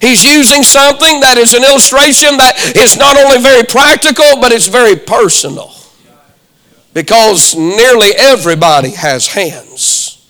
He's 0.00 0.24
using 0.24 0.64
something 0.64 1.20
that 1.20 1.38
is 1.38 1.54
an 1.54 1.62
illustration 1.62 2.36
that 2.38 2.74
is 2.74 2.96
not 2.96 3.16
only 3.16 3.38
very 3.38 3.62
practical, 3.62 4.40
but 4.40 4.50
it's 4.50 4.66
very 4.66 4.96
personal. 4.96 5.72
Because 6.92 7.54
nearly 7.54 8.10
everybody 8.18 8.90
has 8.90 9.28
hands. 9.28 10.21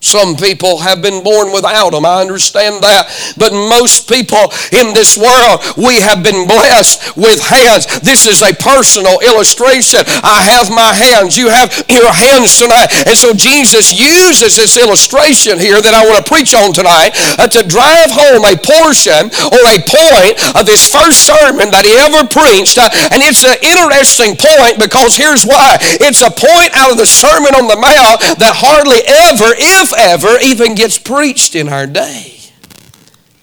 Some 0.00 0.34
people 0.34 0.80
have 0.80 1.04
been 1.04 1.22
born 1.22 1.52
without 1.52 1.92
them. 1.92 2.08
I 2.08 2.24
understand 2.24 2.80
that. 2.80 3.12
But 3.36 3.52
most 3.52 4.08
people 4.08 4.48
in 4.72 4.96
this 4.96 5.12
world, 5.20 5.60
we 5.76 6.00
have 6.00 6.24
been 6.24 6.48
blessed 6.48 7.20
with 7.20 7.44
hands. 7.44 7.84
This 8.00 8.24
is 8.24 8.40
a 8.40 8.56
personal 8.56 9.20
illustration. 9.20 10.00
I 10.24 10.40
have 10.56 10.72
my 10.72 10.96
hands. 10.96 11.36
You 11.36 11.52
have 11.52 11.68
your 11.92 12.08
hands 12.08 12.56
tonight. 12.56 12.88
And 13.04 13.12
so 13.12 13.36
Jesus 13.36 13.92
uses 13.92 14.56
this 14.56 14.80
illustration 14.80 15.60
here 15.60 15.84
that 15.84 15.92
I 15.92 16.08
want 16.08 16.24
to 16.24 16.26
preach 16.26 16.56
on 16.56 16.72
tonight 16.72 17.12
uh, 17.36 17.44
to 17.52 17.60
drive 17.60 18.08
home 18.08 18.48
a 18.48 18.56
portion 18.56 19.28
or 19.52 19.62
a 19.68 19.84
point 19.84 20.40
of 20.56 20.64
his 20.64 20.88
first 20.88 21.28
sermon 21.28 21.68
that 21.76 21.84
he 21.84 21.92
ever 22.00 22.24
preached. 22.24 22.80
Uh, 22.80 22.88
and 23.12 23.20
it's 23.20 23.44
an 23.44 23.60
interesting 23.60 24.32
point 24.32 24.80
because 24.80 25.12
here's 25.12 25.44
why. 25.44 25.76
It's 26.00 26.24
a 26.24 26.32
point 26.32 26.72
out 26.72 26.88
of 26.88 26.96
the 26.96 27.04
Sermon 27.04 27.52
on 27.52 27.68
the 27.68 27.76
Mount 27.76 28.40
that 28.40 28.56
hardly 28.56 29.04
ever, 29.04 29.52
if 29.52 29.89
ever, 29.96 30.38
even 30.42 30.74
gets 30.74 30.98
preached 30.98 31.54
in 31.54 31.68
our 31.68 31.86
day. 31.86 32.36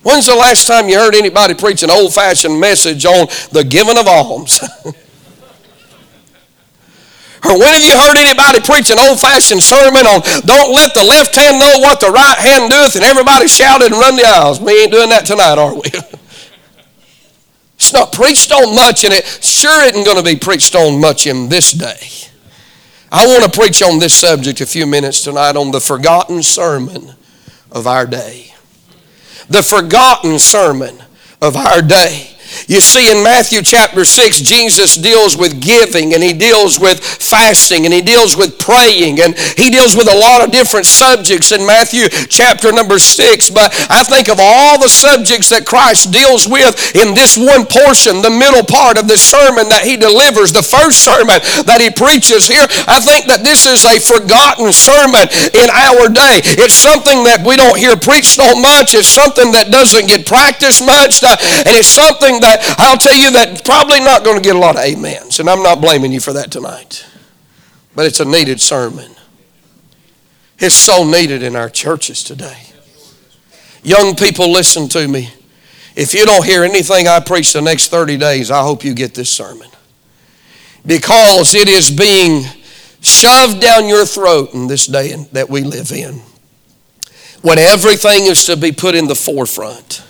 When's 0.03 0.27
the 0.27 0.35
last 0.35 0.67
time 0.67 0.87
you 0.87 0.97
heard 0.97 1.15
anybody 1.15 1.53
preach 1.53 1.83
an 1.83 1.91
old 1.91 2.13
fashioned 2.13 2.59
message 2.59 3.05
on 3.05 3.27
the 3.51 3.63
giving 3.63 3.97
of 3.97 4.07
alms? 4.07 4.59
Or 7.45 7.57
when 7.57 7.69
have 7.69 7.83
you 7.83 7.95
heard 7.95 8.17
anybody 8.17 8.59
preach 8.59 8.89
an 8.89 8.99
old 8.99 9.21
fashioned 9.21 9.61
sermon 9.61 10.05
on 10.07 10.21
don't 10.41 10.73
let 10.73 10.93
the 10.93 11.03
left 11.03 11.35
hand 11.35 11.59
know 11.59 11.79
what 11.79 11.99
the 11.99 12.09
right 12.09 12.37
hand 12.37 12.71
doeth 12.71 12.95
and 12.95 13.05
everybody 13.05 13.47
shouted 13.47 13.91
and 13.91 14.01
run 14.01 14.15
the 14.15 14.25
aisles? 14.25 14.59
We 14.59 14.83
ain't 14.83 14.91
doing 14.91 15.09
that 15.09 15.25
tonight, 15.25 15.57
are 15.57 15.73
we? 15.73 15.81
it's 17.75 17.93
not 17.93 18.11
preached 18.11 18.51
on 18.51 18.75
much 18.75 19.05
and 19.05 19.13
it 19.13 19.25
sure 19.25 19.83
isn't 19.85 20.03
going 20.03 20.17
to 20.17 20.23
be 20.23 20.35
preached 20.35 20.75
on 20.75 20.99
much 20.99 21.27
in 21.27 21.47
this 21.47 21.71
day. 21.71 22.26
I 23.11 23.25
want 23.25 23.43
to 23.51 23.59
preach 23.59 23.81
on 23.81 23.99
this 23.99 24.13
subject 24.13 24.59
a 24.59 24.65
few 24.65 24.85
minutes 24.85 25.23
tonight 25.23 25.55
on 25.55 25.71
the 25.71 25.79
forgotten 25.79 26.43
sermon 26.43 27.13
of 27.71 27.87
our 27.87 28.05
day. 28.05 28.53
The 29.47 29.63
forgotten 29.63 30.39
sermon 30.39 31.01
of 31.41 31.55
our 31.55 31.81
day. 31.81 32.36
You 32.67 32.79
see, 32.79 33.11
in 33.11 33.23
Matthew 33.23 33.61
chapter 33.61 34.05
6, 34.05 34.41
Jesus 34.41 34.95
deals 34.95 35.37
with 35.37 35.59
giving 35.61 36.13
and 36.13 36.23
he 36.23 36.33
deals 36.33 36.79
with 36.79 37.03
fasting 37.03 37.85
and 37.85 37.93
he 37.93 38.01
deals 38.01 38.35
with 38.35 38.57
praying 38.57 39.19
and 39.19 39.37
he 39.55 39.69
deals 39.69 39.95
with 39.95 40.07
a 40.07 40.15
lot 40.15 40.43
of 40.43 40.51
different 40.51 40.85
subjects 40.85 41.51
in 41.51 41.65
Matthew 41.65 42.07
chapter 42.29 42.71
number 42.71 42.99
6. 42.99 43.49
But 43.51 43.75
I 43.89 44.03
think 44.03 44.29
of 44.29 44.39
all 44.39 44.79
the 44.79 44.87
subjects 44.87 45.49
that 45.49 45.65
Christ 45.65 46.11
deals 46.11 46.47
with 46.47 46.95
in 46.95 47.13
this 47.13 47.37
one 47.37 47.67
portion, 47.67 48.21
the 48.21 48.31
middle 48.31 48.63
part 48.63 48.97
of 48.97 49.07
the 49.07 49.17
sermon 49.17 49.67
that 49.69 49.83
he 49.83 49.97
delivers, 49.97 50.51
the 50.55 50.63
first 50.63 51.03
sermon 51.03 51.43
that 51.67 51.83
he 51.83 51.91
preaches 51.91 52.47
here, 52.47 52.63
I 52.87 53.03
think 53.03 53.27
that 53.27 53.43
this 53.43 53.67
is 53.67 53.83
a 53.83 53.99
forgotten 53.99 54.71
sermon 54.71 55.27
in 55.51 55.67
our 55.67 56.07
day. 56.07 56.39
It's 56.55 56.75
something 56.75 57.27
that 57.27 57.43
we 57.43 57.59
don't 57.59 57.77
hear 57.77 57.99
preached 57.99 58.39
on 58.39 58.61
much. 58.61 58.95
It's 58.95 59.11
something 59.11 59.51
that 59.51 59.71
doesn't 59.71 60.07
get 60.07 60.23
practiced 60.23 60.85
much. 60.85 61.23
And 61.23 61.73
it's 61.75 61.91
something 61.91 62.36
that 62.39 62.75
I'll 62.77 62.97
tell 62.97 63.15
you 63.15 63.31
that 63.31 63.63
probably 63.65 63.99
not 63.99 64.23
going 64.23 64.37
to 64.37 64.43
get 64.43 64.55
a 64.55 64.59
lot 64.59 64.75
of 64.75 64.83
amens, 64.83 65.39
and 65.39 65.49
I'm 65.49 65.63
not 65.63 65.81
blaming 65.81 66.11
you 66.11 66.19
for 66.19 66.33
that 66.33 66.51
tonight. 66.51 67.05
But 67.95 68.05
it's 68.05 68.19
a 68.19 68.25
needed 68.25 68.61
sermon. 68.61 69.11
It's 70.59 70.75
so 70.75 71.03
needed 71.03 71.43
in 71.43 71.55
our 71.55 71.69
churches 71.69 72.23
today. 72.23 72.57
Young 73.83 74.15
people, 74.15 74.51
listen 74.51 74.87
to 74.89 75.07
me. 75.07 75.29
If 75.95 76.13
you 76.13 76.25
don't 76.25 76.45
hear 76.45 76.63
anything 76.63 77.07
I 77.07 77.19
preach 77.19 77.53
the 77.53 77.61
next 77.61 77.89
30 77.89 78.17
days, 78.17 78.51
I 78.51 78.61
hope 78.61 78.83
you 78.83 78.93
get 78.93 79.13
this 79.13 79.29
sermon. 79.29 79.69
Because 80.85 81.55
it 81.55 81.67
is 81.67 81.89
being 81.89 82.43
shoved 83.01 83.61
down 83.61 83.87
your 83.87 84.05
throat 84.05 84.53
in 84.53 84.67
this 84.67 84.87
day 84.87 85.13
that 85.31 85.49
we 85.49 85.61
live 85.61 85.91
in. 85.91 86.21
When 87.41 87.59
everything 87.59 88.25
is 88.25 88.45
to 88.45 88.57
be 88.57 88.71
put 88.71 88.95
in 88.95 89.07
the 89.07 89.15
forefront 89.15 90.06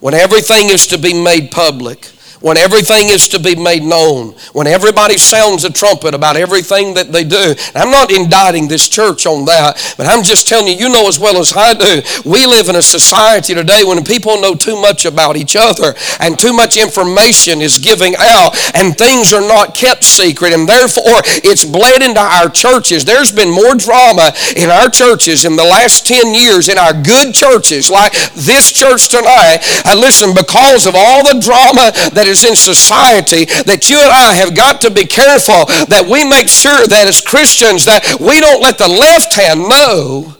when 0.00 0.14
everything 0.14 0.70
is 0.70 0.86
to 0.88 0.98
be 0.98 1.12
made 1.12 1.50
public, 1.50 2.10
when 2.40 2.56
everything 2.56 3.08
is 3.08 3.28
to 3.28 3.38
be 3.38 3.56
made 3.56 3.82
known, 3.82 4.34
when 4.52 4.66
everybody 4.66 5.18
sounds 5.18 5.64
a 5.64 5.72
trumpet 5.72 6.14
about 6.14 6.36
everything 6.36 6.94
that 6.94 7.12
they 7.12 7.24
do. 7.24 7.54
I'm 7.74 7.90
not 7.90 8.12
indicting 8.12 8.68
this 8.68 8.88
church 8.88 9.26
on 9.26 9.44
that, 9.46 9.94
but 9.96 10.06
I'm 10.06 10.22
just 10.22 10.46
telling 10.46 10.68
you, 10.68 10.74
you 10.74 10.88
know 10.88 11.08
as 11.08 11.18
well 11.18 11.38
as 11.38 11.52
I 11.56 11.74
do, 11.74 12.02
we 12.28 12.46
live 12.46 12.68
in 12.68 12.76
a 12.76 12.82
society 12.82 13.54
today 13.54 13.82
when 13.84 14.04
people 14.04 14.40
know 14.40 14.54
too 14.54 14.80
much 14.80 15.04
about 15.04 15.36
each 15.36 15.56
other 15.56 15.94
and 16.20 16.38
too 16.38 16.52
much 16.52 16.76
information 16.76 17.60
is 17.60 17.78
giving 17.78 18.14
out 18.18 18.54
and 18.74 18.96
things 18.96 19.32
are 19.32 19.46
not 19.46 19.74
kept 19.74 20.04
secret 20.04 20.52
and 20.52 20.68
therefore 20.68 21.22
it's 21.42 21.64
bled 21.64 22.02
into 22.02 22.20
our 22.20 22.48
churches. 22.48 23.04
There's 23.04 23.32
been 23.32 23.50
more 23.50 23.74
drama 23.74 24.32
in 24.56 24.70
our 24.70 24.88
churches 24.90 25.44
in 25.44 25.56
the 25.56 25.64
last 25.64 26.06
10 26.06 26.34
years 26.34 26.68
in 26.68 26.78
our 26.78 26.92
good 26.92 27.34
churches 27.34 27.90
like 27.90 28.12
this 28.34 28.72
church 28.72 29.08
tonight. 29.08 29.58
And 29.84 30.00
listen, 30.00 30.34
because 30.34 30.86
of 30.86 30.94
all 30.94 31.24
the 31.24 31.40
drama 31.40 31.90
that 32.14 32.27
is 32.28 32.44
in 32.44 32.54
society 32.54 33.44
that 33.64 33.90
you 33.90 33.98
and 33.98 34.10
I 34.10 34.34
have 34.34 34.54
got 34.54 34.80
to 34.82 34.90
be 34.90 35.04
careful 35.04 35.64
that 35.86 36.06
we 36.10 36.28
make 36.28 36.48
sure 36.48 36.86
that 36.86 37.08
as 37.08 37.20
Christians 37.20 37.84
that 37.86 38.18
we 38.20 38.40
don't 38.40 38.62
let 38.62 38.78
the 38.78 38.88
left 38.88 39.34
hand 39.34 39.68
know 39.68 40.36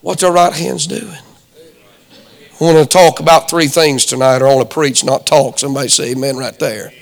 what 0.00 0.18
the 0.18 0.30
right 0.30 0.52
hand's 0.52 0.86
doing. 0.86 1.18
I 2.60 2.64
want 2.64 2.78
to 2.78 2.86
talk 2.86 3.18
about 3.18 3.50
three 3.50 3.66
things 3.66 4.04
tonight, 4.04 4.40
or 4.40 4.60
to 4.60 4.64
preach, 4.64 5.04
not 5.04 5.26
talk. 5.26 5.58
Somebody 5.58 5.88
say 5.88 6.12
amen 6.12 6.36
right 6.36 6.56
there. 6.58 6.92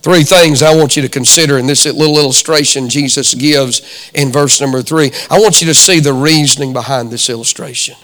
Three 0.00 0.22
things 0.22 0.62
I 0.62 0.74
want 0.74 0.96
you 0.96 1.02
to 1.02 1.08
consider 1.08 1.58
in 1.58 1.66
this 1.66 1.84
little 1.84 2.16
illustration 2.16 2.88
Jesus 2.88 3.34
gives 3.34 4.10
in 4.14 4.30
verse 4.30 4.60
number 4.60 4.80
three. 4.80 5.10
I 5.28 5.40
want 5.40 5.60
you 5.60 5.66
to 5.66 5.74
see 5.74 6.00
the 6.00 6.12
reasoning 6.12 6.72
behind 6.72 7.10
this 7.10 7.28
illustration. 7.28 7.96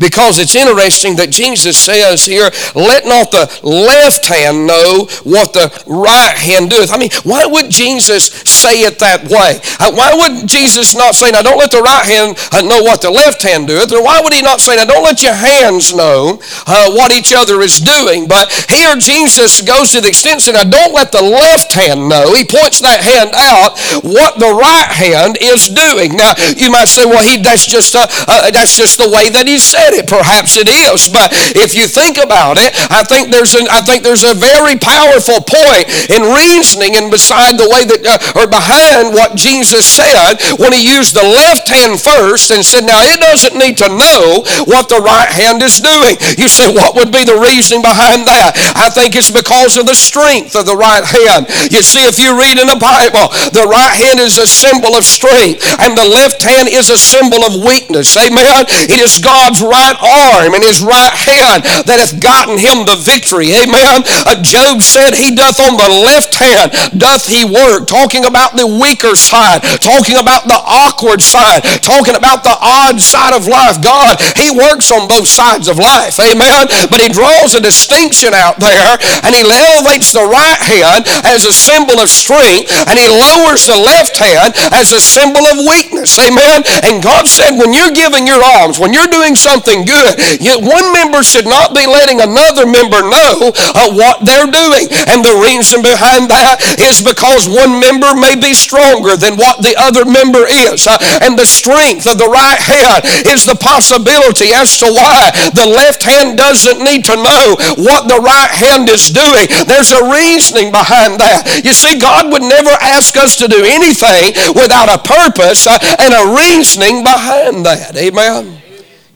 Because 0.00 0.38
it's 0.38 0.54
interesting 0.54 1.16
that 1.16 1.30
Jesus 1.30 1.78
says 1.78 2.26
here, 2.26 2.50
let 2.74 3.06
not 3.06 3.30
the 3.30 3.46
left 3.62 4.26
hand 4.26 4.66
know 4.66 5.06
what 5.22 5.54
the 5.54 5.70
right 5.86 6.34
hand 6.34 6.70
doeth. 6.70 6.92
I 6.92 6.98
mean, 6.98 7.10
why 7.22 7.46
would 7.46 7.70
Jesus 7.70 8.26
say 8.42 8.82
it 8.82 8.98
that 8.98 9.30
way? 9.30 9.62
Uh, 9.78 9.94
why 9.94 10.12
would 10.14 10.46
Jesus 10.46 10.94
not 10.98 11.14
say, 11.14 11.30
now 11.30 11.42
don't 11.42 11.58
let 11.58 11.70
the 11.70 11.82
right 11.82 12.04
hand 12.04 12.34
uh, 12.50 12.62
know 12.66 12.82
what 12.82 13.02
the 13.02 13.10
left 13.10 13.42
hand 13.42 13.68
doeth? 13.70 13.92
Or 13.94 14.02
why 14.02 14.20
would 14.20 14.34
he 14.34 14.42
not 14.42 14.60
say, 14.60 14.76
now 14.76 14.84
don't 14.84 15.06
let 15.06 15.22
your 15.22 15.34
hands 15.34 15.94
know 15.94 16.42
uh, 16.66 16.90
what 16.90 17.14
each 17.14 17.32
other 17.32 17.62
is 17.62 17.78
doing? 17.78 18.26
But 18.26 18.50
here 18.68 18.98
Jesus 18.98 19.62
goes 19.62 19.94
to 19.94 20.00
the 20.02 20.10
extent 20.10 20.42
saying, 20.42 20.58
now 20.58 20.66
don't 20.66 20.94
let 20.94 21.12
the 21.12 21.22
left 21.22 21.72
hand 21.72 22.08
know. 22.08 22.34
He 22.34 22.44
points 22.44 22.82
that 22.82 22.98
hand 22.98 23.30
out 23.38 23.78
what 24.02 24.38
the 24.42 24.50
right 24.50 24.90
hand 24.90 25.38
is 25.40 25.70
doing. 25.70 26.18
Now, 26.18 26.34
you 26.58 26.70
might 26.70 26.90
say, 26.90 27.06
well, 27.06 27.22
he, 27.22 27.38
that's, 27.38 27.66
just, 27.66 27.94
uh, 27.94 28.06
uh, 28.26 28.50
that's 28.50 28.76
just 28.76 28.98
the 28.98 29.08
way 29.08 29.30
that 29.30 29.46
he's 29.46 29.67
said 29.68 29.92
it. 29.92 30.08
Perhaps 30.08 30.56
it 30.56 30.68
is. 30.68 31.08
But 31.12 31.30
if 31.52 31.76
you 31.76 31.84
think 31.84 32.16
about 32.16 32.56
it, 32.56 32.72
I 32.88 33.04
think 33.04 33.28
there's 33.28 33.52
an, 33.52 33.68
I 33.68 33.84
think 33.84 34.02
there's 34.02 34.24
a 34.24 34.32
very 34.32 34.80
powerful 34.80 35.44
point 35.44 35.86
in 36.08 36.24
reasoning 36.32 36.96
and 36.96 37.12
beside 37.12 37.60
the 37.60 37.68
way 37.68 37.84
that, 37.84 38.00
uh, 38.00 38.40
or 38.40 38.46
behind 38.48 39.12
what 39.12 39.36
Jesus 39.36 39.84
said 39.84 40.40
when 40.56 40.72
he 40.72 40.80
used 40.80 41.12
the 41.12 41.24
left 41.24 41.68
hand 41.68 42.00
first 42.00 42.50
and 42.50 42.64
said, 42.64 42.88
now 42.88 43.04
it 43.04 43.20
doesn't 43.20 43.58
need 43.58 43.76
to 43.78 43.88
know 43.92 44.44
what 44.64 44.88
the 44.88 45.00
right 45.04 45.28
hand 45.28 45.60
is 45.60 45.78
doing. 45.78 46.16
You 46.40 46.48
say, 46.48 46.72
what 46.72 46.96
would 46.96 47.12
be 47.12 47.28
the 47.28 47.36
reasoning 47.36 47.84
behind 47.84 48.24
that? 48.24 48.56
I 48.74 48.88
think 48.88 49.14
it's 49.14 49.30
because 49.30 49.76
of 49.76 49.84
the 49.84 49.98
strength 49.98 50.56
of 50.56 50.64
the 50.64 50.76
right 50.76 51.04
hand. 51.04 51.50
You 51.68 51.84
see, 51.84 52.08
if 52.08 52.16
you 52.16 52.38
read 52.38 52.56
in 52.56 52.70
the 52.70 52.80
Bible, 52.80 53.28
the 53.52 53.68
right 53.68 53.92
hand 53.92 54.20
is 54.20 54.38
a 54.38 54.46
symbol 54.48 54.96
of 54.96 55.04
strength 55.04 55.60
and 55.82 55.92
the 55.96 56.08
left 56.08 56.42
hand 56.42 56.68
is 56.68 56.88
a 56.88 56.98
symbol 56.98 57.44
of 57.44 57.58
weakness. 57.60 58.16
Amen. 58.16 58.64
It 58.88 58.98
is 58.98 59.18
God's 59.18 59.57
Right 59.58 59.98
arm 59.98 60.54
and 60.54 60.62
his 60.62 60.78
right 60.80 61.12
hand 61.12 61.66
that 61.90 61.98
hath 61.98 62.14
gotten 62.22 62.56
him 62.56 62.86
the 62.86 62.94
victory. 62.94 63.50
Amen. 63.58 64.06
Uh, 64.06 64.38
Job 64.38 64.78
said, 64.80 65.18
He 65.18 65.34
doth 65.34 65.58
on 65.58 65.74
the 65.74 65.90
left 66.06 66.38
hand, 66.38 66.70
doth 66.94 67.26
he 67.26 67.42
work. 67.42 67.90
Talking 67.90 68.22
about 68.22 68.54
the 68.54 68.70
weaker 68.70 69.18
side, 69.18 69.66
talking 69.82 70.14
about 70.14 70.46
the 70.46 70.58
awkward 70.62 71.18
side, 71.18 71.66
talking 71.82 72.14
about 72.14 72.46
the 72.46 72.54
odd 72.54 73.02
side 73.02 73.34
of 73.34 73.50
life. 73.50 73.82
God, 73.82 74.22
He 74.38 74.54
works 74.54 74.94
on 74.94 75.10
both 75.10 75.26
sides 75.26 75.66
of 75.66 75.76
life. 75.76 76.14
Amen. 76.22 76.70
But 76.86 77.02
He 77.02 77.10
draws 77.10 77.58
a 77.58 77.62
distinction 77.62 78.30
out 78.32 78.62
there 78.62 78.94
and 79.26 79.34
He 79.34 79.42
elevates 79.42 80.14
the 80.14 80.22
right 80.22 80.62
hand 80.62 81.02
as 81.26 81.42
a 81.42 81.52
symbol 81.52 81.98
of 81.98 82.08
strength 82.08 82.70
and 82.86 82.94
He 82.94 83.10
lowers 83.10 83.66
the 83.66 83.78
left 83.78 84.22
hand 84.22 84.54
as 84.70 84.94
a 84.94 85.02
symbol 85.02 85.42
of 85.50 85.66
weakness. 85.66 86.14
Amen. 86.22 86.62
And 86.86 87.02
God 87.02 87.26
said, 87.26 87.58
when 87.58 87.74
you're 87.74 87.92
giving 87.92 88.22
your 88.22 88.38
alms, 88.38 88.78
when 88.78 88.94
you're 88.94 89.10
doing 89.10 89.34
something 89.34 89.47
good. 89.56 90.20
Yet 90.40 90.60
one 90.60 90.92
member 90.92 91.24
should 91.24 91.48
not 91.48 91.72
be 91.72 91.86
letting 91.88 92.20
another 92.20 92.68
member 92.68 93.00
know 93.00 93.52
uh, 93.56 93.88
what 93.96 94.20
they're 94.24 94.50
doing. 94.50 94.92
And 95.08 95.24
the 95.24 95.40
reason 95.40 95.80
behind 95.80 96.28
that 96.28 96.60
is 96.84 97.00
because 97.00 97.48
one 97.48 97.80
member 97.80 98.12
may 98.12 98.36
be 98.36 98.52
stronger 98.52 99.16
than 99.16 99.40
what 99.40 99.64
the 99.64 99.72
other 99.80 100.04
member 100.04 100.44
is. 100.44 100.86
Uh, 100.86 101.00
and 101.24 101.38
the 101.38 101.48
strength 101.48 102.04
of 102.04 102.20
the 102.20 102.28
right 102.28 102.60
hand 102.60 103.04
is 103.24 103.48
the 103.48 103.56
possibility 103.56 104.52
as 104.52 104.76
to 104.78 104.86
why 104.86 105.32
the 105.56 105.66
left 105.66 106.04
hand 106.04 106.36
doesn't 106.36 106.84
need 106.84 107.04
to 107.08 107.16
know 107.16 107.56
what 107.80 108.08
the 108.08 108.20
right 108.20 108.52
hand 108.52 108.88
is 108.92 109.08
doing. 109.08 109.48
There's 109.64 109.92
a 109.92 110.04
reasoning 110.12 110.70
behind 110.70 111.20
that. 111.20 111.64
You 111.64 111.72
see, 111.72 111.98
God 111.98 112.30
would 112.32 112.44
never 112.44 112.72
ask 112.84 113.16
us 113.16 113.36
to 113.40 113.48
do 113.48 113.64
anything 113.64 114.36
without 114.52 114.92
a 114.92 115.00
purpose 115.00 115.66
uh, 115.66 115.78
and 115.98 116.12
a 116.12 116.36
reasoning 116.36 117.02
behind 117.02 117.64
that. 117.64 117.96
Amen. 117.96 118.67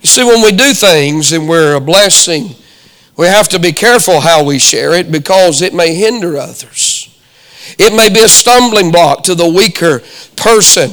You 0.02 0.08
see, 0.08 0.24
when 0.24 0.42
we 0.42 0.50
do 0.50 0.74
things 0.74 1.32
and 1.32 1.48
we're 1.48 1.76
a 1.76 1.80
blessing, 1.80 2.56
we 3.16 3.26
have 3.26 3.48
to 3.50 3.58
be 3.60 3.72
careful 3.72 4.20
how 4.20 4.44
we 4.44 4.58
share 4.58 4.94
it 4.94 5.12
because 5.12 5.62
it 5.62 5.72
may 5.72 5.94
hinder 5.94 6.36
others. 6.36 6.91
It 7.78 7.94
may 7.94 8.08
be 8.08 8.24
a 8.24 8.28
stumbling 8.28 8.90
block 8.90 9.24
to 9.24 9.34
the 9.34 9.48
weaker 9.48 10.02
person. 10.36 10.90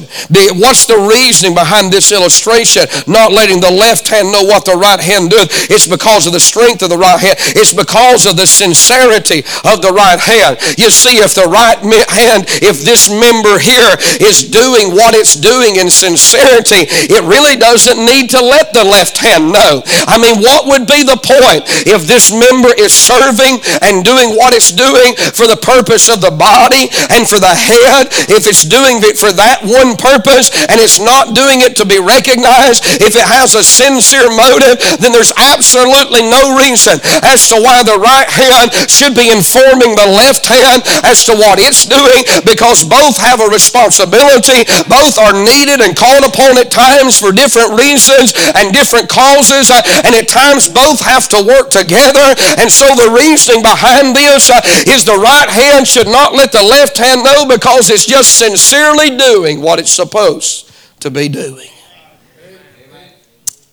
What's 0.60 0.86
the 0.86 0.98
reasoning 1.10 1.54
behind 1.54 1.92
this 1.92 2.12
illustration? 2.12 2.86
Not 3.10 3.32
letting 3.32 3.60
the 3.60 3.70
left 3.70 4.06
hand 4.06 4.30
know 4.30 4.44
what 4.44 4.64
the 4.64 4.78
right 4.78 5.00
hand 5.00 5.30
does. 5.30 5.48
It's 5.66 5.90
because 5.90 6.26
of 6.26 6.32
the 6.32 6.40
strength 6.40 6.82
of 6.82 6.90
the 6.90 7.00
right 7.00 7.18
hand. 7.18 7.34
It's 7.58 7.74
because 7.74 8.26
of 8.26 8.36
the 8.36 8.46
sincerity 8.46 9.42
of 9.66 9.82
the 9.82 9.90
right 9.90 10.20
hand. 10.20 10.62
You 10.78 10.90
see, 10.90 11.18
if 11.18 11.34
the 11.34 11.50
right 11.50 11.78
hand, 12.10 12.46
if 12.62 12.86
this 12.86 13.10
member 13.10 13.58
here 13.58 13.96
is 14.22 14.46
doing 14.46 14.94
what 14.94 15.18
it's 15.18 15.34
doing 15.34 15.76
in 15.76 15.90
sincerity, 15.90 16.86
it 17.10 17.22
really 17.26 17.58
doesn't 17.58 17.98
need 17.98 18.30
to 18.30 18.40
let 18.40 18.72
the 18.72 18.84
left 18.84 19.18
hand 19.18 19.50
know. 19.50 19.82
I 20.06 20.20
mean, 20.20 20.38
what 20.38 20.70
would 20.70 20.86
be 20.86 21.02
the 21.02 21.18
point 21.18 21.66
if 21.90 22.06
this 22.06 22.30
member 22.30 22.70
is 22.78 22.94
serving 22.94 23.58
and 23.82 24.04
doing 24.04 24.38
what 24.38 24.54
it's 24.54 24.70
doing 24.70 25.16
for 25.34 25.50
the 25.50 25.58
purpose 25.58 26.06
of 26.06 26.20
the 26.20 26.30
body 26.30 26.59
and 26.68 27.24
for 27.24 27.40
the 27.40 27.54
head? 27.54 28.12
If 28.28 28.44
it's 28.44 28.64
doing 28.66 29.00
it 29.00 29.16
for 29.16 29.32
that 29.32 29.64
one 29.64 29.96
purpose 29.96 30.52
and 30.68 30.76
it's 30.80 31.00
not 31.00 31.32
doing 31.32 31.64
it 31.64 31.76
to 31.80 31.86
be 31.86 31.96
recognized, 31.96 32.84
if 33.00 33.16
it 33.16 33.24
has 33.24 33.56
a 33.56 33.64
sincere 33.64 34.28
motive, 34.28 34.80
then 35.00 35.14
there's 35.14 35.32
absolutely 35.36 36.26
no 36.26 36.58
reason 36.58 37.00
as 37.24 37.48
to 37.48 37.56
why 37.56 37.80
the 37.82 37.96
right 37.96 38.28
hand 38.28 38.72
should 38.90 39.16
be 39.16 39.32
informing 39.32 39.96
the 39.96 40.10
left 40.10 40.44
hand 40.44 40.84
as 41.06 41.24
to 41.24 41.32
what 41.32 41.56
it's 41.62 41.86
doing 41.86 42.24
because 42.44 42.84
both 42.84 43.16
have 43.16 43.40
a 43.40 43.48
responsibility. 43.48 44.66
Both 44.90 45.16
are 45.16 45.36
needed 45.36 45.80
and 45.80 45.96
called 45.96 46.26
upon 46.26 46.58
at 46.58 46.70
times 46.70 47.18
for 47.18 47.32
different 47.32 47.78
reasons 47.78 48.34
and 48.58 48.74
different 48.74 49.08
causes, 49.08 49.70
uh, 49.70 49.82
and 50.04 50.14
at 50.14 50.28
times 50.28 50.68
both 50.68 51.00
have 51.00 51.28
to 51.32 51.40
work 51.42 51.70
together. 51.70 52.34
And 52.58 52.70
so 52.70 52.86
the 52.96 53.10
reasoning 53.14 53.62
behind 53.62 54.16
this 54.16 54.50
uh, 54.50 54.60
is 54.90 55.04
the 55.04 55.18
right 55.18 55.48
hand 55.48 55.86
should 55.86 56.08
not 56.08 56.34
let 56.34 56.49
the 56.52 56.62
left 56.62 56.96
hand 56.98 57.24
know 57.24 57.46
because 57.46 57.90
it's 57.90 58.06
just 58.06 58.38
sincerely 58.38 59.16
doing 59.16 59.40
doing 59.50 59.60
what 59.60 59.78
it's 59.78 59.90
supposed 59.90 60.70
to 61.00 61.10
be 61.10 61.28
doing. 61.28 61.70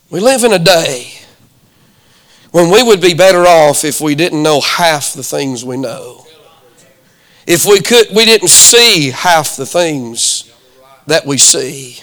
We 0.10 0.20
live 0.20 0.44
in 0.44 0.54
a 0.54 0.60
day 0.60 1.14
when 2.52 2.72
we 2.72 2.82
would 2.82 3.02
be 3.02 3.14
better 3.14 3.46
off 3.46 3.84
if 3.84 4.00
we 4.00 4.16
didn't 4.16 4.42
know 4.42 4.62
half 4.62 5.14
the 5.14 5.24
things 5.24 5.66
we 5.66 5.78
know. 5.78 6.26
If 7.46 7.66
we 7.66 7.82
could 7.82 8.08
we 8.16 8.26
didn't 8.26 8.50
see 8.50 9.12
half 9.12 9.58
the 9.58 9.66
things 9.66 10.52
that 11.08 11.26
we 11.26 11.38
see. 11.38 12.02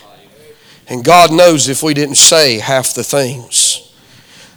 And 0.86 1.02
God 1.02 1.32
knows 1.32 1.68
if 1.68 1.82
we 1.82 1.94
didn't 1.94 2.16
say 2.16 2.58
half 2.58 2.92
the 2.94 3.04
things 3.04 3.94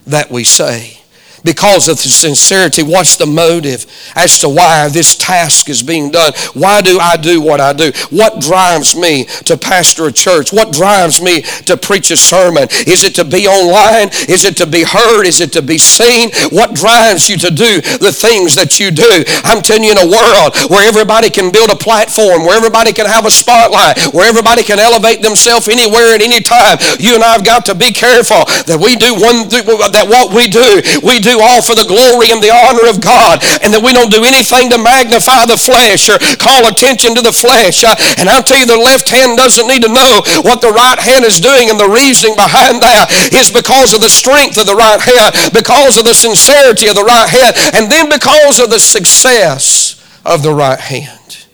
that 0.05 0.29
we 0.29 0.43
say 0.43 0.96
because 1.43 1.87
of 1.87 1.97
the 1.97 2.09
sincerity. 2.09 2.83
What's 2.83 3.17
the 3.17 3.25
motive 3.25 3.85
as 4.15 4.39
to 4.39 4.49
why 4.49 4.89
this 4.89 5.15
task 5.15 5.69
is 5.69 5.83
being 5.83 6.11
done? 6.11 6.33
Why 6.53 6.81
do 6.81 6.99
I 6.99 7.17
do 7.17 7.41
what 7.41 7.59
I 7.61 7.73
do? 7.73 7.91
What 8.09 8.41
drives 8.41 8.95
me 8.95 9.25
to 9.45 9.57
pastor 9.57 10.07
a 10.07 10.11
church? 10.11 10.51
What 10.51 10.73
drives 10.73 11.21
me 11.21 11.41
to 11.65 11.77
preach 11.77 12.11
a 12.11 12.17
sermon? 12.17 12.67
Is 12.85 13.03
it 13.03 13.15
to 13.15 13.25
be 13.25 13.47
online? 13.47 14.09
Is 14.29 14.45
it 14.45 14.57
to 14.57 14.67
be 14.67 14.83
heard? 14.83 15.25
Is 15.25 15.41
it 15.41 15.53
to 15.53 15.61
be 15.61 15.77
seen? 15.77 16.31
What 16.49 16.75
drives 16.75 17.29
you 17.29 17.37
to 17.37 17.51
do 17.51 17.81
the 17.99 18.11
things 18.13 18.55
that 18.55 18.79
you 18.79 18.91
do? 18.91 19.23
I'm 19.43 19.61
telling 19.61 19.83
you, 19.83 19.91
in 19.91 19.97
a 19.97 20.09
world 20.09 20.55
where 20.69 20.87
everybody 20.87 21.29
can 21.29 21.51
build 21.51 21.69
a 21.71 21.75
platform, 21.75 22.43
where 22.43 22.57
everybody 22.57 22.91
can 22.91 23.05
have 23.05 23.25
a 23.25 23.31
spotlight, 23.31 23.97
where 24.13 24.27
everybody 24.27 24.63
can 24.63 24.79
elevate 24.79 25.21
themselves 25.21 25.67
anywhere 25.67 26.15
at 26.15 26.21
any 26.21 26.41
time, 26.41 26.77
you 26.99 27.15
and 27.15 27.23
I 27.23 27.33
have 27.33 27.45
got 27.45 27.65
to 27.71 27.75
be 27.75 27.91
careful 27.91 28.43
that 28.67 28.77
we 28.79 28.95
do 28.95 29.15
one 29.15 29.47
that 29.47 30.05
what 30.07 30.33
we 30.35 30.47
do, 30.47 30.81
we 31.03 31.19
do 31.19 31.36
all 31.41 31.61
for 31.61 31.75
the 31.75 31.87
glory 31.87 32.31
and 32.31 32.41
the 32.41 32.53
honor 32.53 32.89
of 32.89 33.01
God, 33.01 33.41
and 33.61 33.73
that 33.73 33.83
we 33.83 33.93
don't 33.93 34.13
do 34.13 34.23
anything 34.23 34.69
to 34.71 34.79
magnify 34.79 35.45
the 35.45 35.57
flesh 35.59 36.09
or 36.09 36.17
call 36.37 36.67
attention 36.67 37.15
to 37.15 37.23
the 37.23 37.33
flesh. 37.33 37.83
Uh, 37.83 37.95
and 38.17 38.29
I'll 38.29 38.43
tell 38.43 38.59
you, 38.59 38.67
the 38.67 38.77
left 38.77 39.09
hand 39.09 39.37
doesn't 39.37 39.67
need 39.67 39.83
to 39.83 39.91
know 39.91 40.21
what 40.43 40.61
the 40.61 40.73
right 40.73 40.99
hand 40.99 41.25
is 41.25 41.39
doing, 41.39 41.69
and 41.69 41.79
the 41.79 41.89
reasoning 41.89 42.35
behind 42.35 42.81
that 42.81 43.09
is 43.33 43.51
because 43.51 43.93
of 43.93 44.01
the 44.01 44.11
strength 44.11 44.57
of 44.57 44.65
the 44.65 44.77
right 44.77 45.01
hand, 45.01 45.53
because 45.53 45.97
of 45.97 46.05
the 46.05 46.15
sincerity 46.15 46.87
of 46.87 46.95
the 46.95 47.07
right 47.07 47.29
hand, 47.29 47.53
and 47.73 47.91
then 47.91 48.09
because 48.09 48.59
of 48.59 48.69
the 48.69 48.79
success 48.79 49.95
of 50.25 50.43
the 50.43 50.53
right 50.53 50.79
hand. 50.79 51.45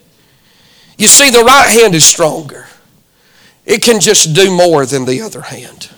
You 0.98 1.08
see, 1.08 1.30
the 1.30 1.44
right 1.44 1.70
hand 1.70 1.96
is 1.96 2.06
stronger. 2.06 2.68
It 3.66 3.82
can 3.82 4.00
just 4.00 4.34
do 4.36 4.56
more 4.56 4.86
than 4.86 5.06
the 5.06 5.22
other 5.22 5.42
hand. 5.42 5.90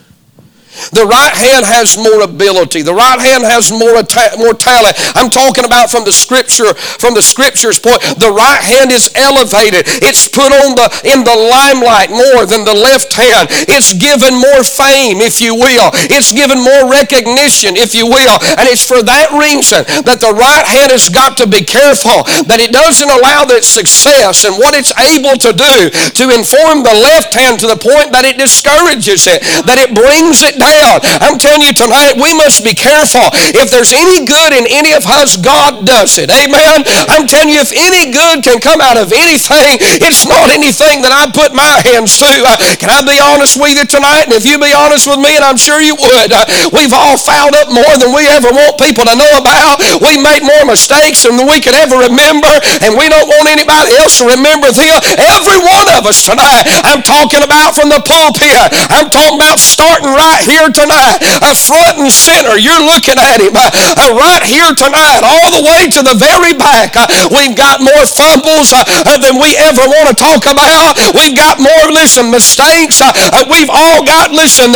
The 0.92 1.06
right 1.08 1.32
hand 1.32 1.64
has 1.64 1.96
more 1.96 2.22
ability. 2.22 2.82
The 2.82 2.94
right 2.94 3.18
hand 3.18 3.44
has 3.44 3.72
more, 3.72 4.04
more 4.36 4.54
talent. 4.54 4.94
I'm 5.16 5.32
talking 5.32 5.64
about 5.64 5.88
from 5.88 6.04
the 6.04 6.12
scripture, 6.12 6.74
from 6.74 7.16
the 7.16 7.24
scripture's 7.24 7.80
point. 7.80 8.04
The 8.20 8.30
right 8.30 8.60
hand 8.60 8.92
is 8.92 9.08
elevated. 9.16 9.88
It's 10.04 10.28
put 10.28 10.52
on 10.52 10.76
the 10.76 10.86
in 11.08 11.24
the 11.24 11.32
limelight 11.32 12.12
more 12.12 12.44
than 12.44 12.68
the 12.68 12.76
left 12.76 13.16
hand. 13.16 13.48
It's 13.72 13.96
given 13.96 14.36
more 14.36 14.60
fame, 14.60 15.24
if 15.24 15.40
you 15.40 15.56
will. 15.56 15.88
It's 16.12 16.32
given 16.32 16.60
more 16.60 16.92
recognition, 16.92 17.76
if 17.80 17.96
you 17.96 18.04
will. 18.04 18.36
And 18.60 18.68
it's 18.68 18.84
for 18.84 19.00
that 19.00 19.32
reason 19.32 19.88
that 20.04 20.20
the 20.20 20.34
right 20.36 20.66
hand 20.66 20.92
has 20.92 21.08
got 21.08 21.40
to 21.40 21.46
be 21.48 21.64
careful 21.64 22.28
that 22.52 22.60
it 22.60 22.72
doesn't 22.72 23.08
allow 23.08 23.48
that 23.48 23.64
success 23.64 24.44
and 24.44 24.60
what 24.60 24.76
it's 24.76 24.92
able 25.00 25.40
to 25.40 25.52
do 25.56 25.74
to 25.90 26.24
inform 26.34 26.84
the 26.84 26.92
left 26.92 27.32
hand 27.32 27.58
to 27.64 27.66
the 27.66 27.78
point 27.78 28.12
that 28.12 28.28
it 28.28 28.36
discourages 28.36 29.24
it, 29.24 29.40
that 29.64 29.80
it 29.80 29.96
brings 29.96 30.44
it 30.44 30.58
down 30.58 30.65
I'm 30.66 31.38
telling 31.38 31.62
you 31.62 31.72
tonight, 31.72 32.18
we 32.18 32.34
must 32.34 32.66
be 32.66 32.74
careful. 32.74 33.22
If 33.54 33.70
there's 33.70 33.94
any 33.94 34.26
good 34.26 34.52
in 34.52 34.66
any 34.66 34.92
of 34.94 35.06
us, 35.06 35.38
God 35.38 35.86
does 35.86 36.18
it. 36.18 36.30
Amen. 36.30 36.82
I'm 37.10 37.26
telling 37.26 37.54
you, 37.54 37.62
if 37.62 37.70
any 37.70 38.10
good 38.10 38.42
can 38.42 38.58
come 38.58 38.82
out 38.82 38.98
of 38.98 39.14
anything, 39.14 39.78
it's 40.02 40.26
not 40.26 40.50
anything 40.50 41.02
that 41.06 41.14
I 41.14 41.30
put 41.30 41.54
my 41.54 41.82
hands 41.86 42.18
to. 42.18 42.30
Uh, 42.42 42.56
can 42.82 42.90
I 42.90 43.02
be 43.06 43.18
honest 43.22 43.58
with 43.60 43.78
you 43.78 43.86
tonight? 43.86 44.26
And 44.26 44.34
if 44.34 44.42
you 44.42 44.58
be 44.58 44.74
honest 44.74 45.06
with 45.06 45.22
me, 45.22 45.38
and 45.38 45.44
I'm 45.44 45.58
sure 45.58 45.78
you 45.78 45.94
would, 45.94 46.30
uh, 46.34 46.44
we've 46.74 46.94
all 46.94 47.18
fouled 47.18 47.54
up 47.58 47.70
more 47.70 47.94
than 48.02 48.10
we 48.10 48.26
ever 48.34 48.50
want 48.50 48.78
people 48.80 49.06
to 49.06 49.14
know 49.14 49.32
about. 49.38 49.78
We 50.02 50.18
made 50.18 50.42
more 50.42 50.66
mistakes 50.66 51.22
than 51.22 51.38
we 51.46 51.62
could 51.62 51.76
ever 51.78 52.00
remember, 52.00 52.50
and 52.82 52.98
we 52.98 53.06
don't 53.06 53.28
want 53.28 53.46
anybody 53.50 53.94
else 53.98 54.18
to 54.18 54.26
remember 54.26 54.72
them. 54.72 54.98
Every 55.18 55.58
one 55.62 55.86
of 55.94 56.06
us 56.06 56.26
tonight. 56.26 56.66
I'm 56.86 57.02
talking 57.02 57.42
about 57.42 57.76
from 57.76 57.90
the 57.90 58.02
pulpit. 58.02 58.54
I'm 58.90 59.10
talking 59.10 59.38
about 59.38 59.58
starting 59.58 60.10
right 60.10 60.42
here 60.42 60.55
here 60.56 60.72
tonight, 60.72 61.20
uh, 61.44 61.52
front 61.52 62.00
and 62.00 62.08
center. 62.08 62.56
You're 62.56 62.80
looking 62.80 63.20
at 63.20 63.44
him 63.44 63.52
uh, 63.52 63.68
uh, 63.68 64.16
right 64.16 64.40
here 64.40 64.72
tonight, 64.72 65.20
all 65.20 65.52
the 65.52 65.64
way 65.68 65.92
to 65.92 66.00
the 66.00 66.16
very 66.16 66.56
back. 66.56 66.96
Uh, 66.96 67.04
we've 67.28 67.52
got 67.52 67.84
more 67.84 68.04
fumbles 68.08 68.72
than 68.72 69.36
we 69.36 69.52
ever 69.60 69.84
want 69.84 70.08
to 70.08 70.16
talk 70.16 70.48
about. 70.48 70.96
We've 71.12 71.36
got 71.36 71.60
more, 71.60 71.92
listen, 71.92 72.32
mistakes. 72.32 73.04
we've 73.52 73.68
all 73.68 74.00
got, 74.08 74.32
listen, 74.32 74.72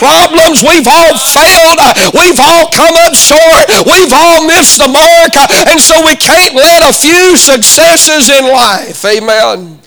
problems. 0.00 0.64
We've 0.64 0.88
all 0.88 1.12
failed. 1.20 1.78
we've 2.16 2.40
all 2.40 2.72
come 2.72 2.96
up 3.04 3.12
short. 3.12 3.68
We've 3.84 4.12
all 4.12 4.48
missed 4.48 4.80
the 4.80 4.88
mark. 4.88 5.36
and 5.68 5.76
so 5.76 6.00
we 6.08 6.16
can't 6.16 6.56
let 6.56 6.88
a 6.88 6.92
few 6.92 7.36
successes 7.36 8.32
in 8.32 8.48
life, 8.48 9.04
amen, 9.04 9.80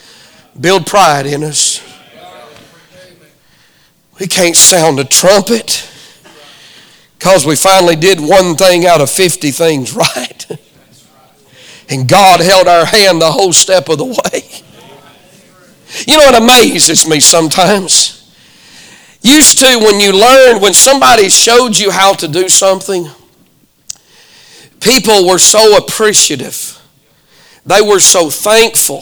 build 0.60 0.86
pride 0.86 1.26
in 1.26 1.44
us. 1.44 1.91
We 4.22 4.28
can't 4.28 4.56
sound 4.56 5.00
a 5.00 5.04
trumpet 5.04 5.90
because 7.18 7.44
we 7.44 7.56
finally 7.56 7.96
did 7.96 8.20
one 8.20 8.56
thing 8.56 8.86
out 8.86 9.02
of 9.02 9.10
50 9.10 9.50
things 9.50 9.94
right. 9.96 10.46
And 11.90 12.08
God 12.08 12.40
held 12.40 12.68
our 12.68 12.86
hand 12.86 13.20
the 13.20 13.32
whole 13.32 13.52
step 13.52 13.90
of 13.90 13.98
the 13.98 14.06
way. 14.06 14.44
You 16.08 16.20
know 16.20 16.26
what 16.26 16.40
amazes 16.40 17.08
me 17.08 17.20
sometimes? 17.20 18.32
Used 19.24 19.58
to, 19.58 19.80
when 19.80 20.00
you 20.00 20.14
learned, 20.14 20.62
when 20.62 20.76
somebody 20.76 21.28
showed 21.28 21.76
you 21.76 21.90
how 21.90 22.14
to 22.14 22.28
do 22.28 22.48
something, 22.48 23.08
people 24.80 25.28
were 25.28 25.40
so 25.40 25.78
appreciative. 25.78 26.80
They 27.66 27.82
were 27.82 28.00
so 28.00 28.30
thankful 28.30 29.02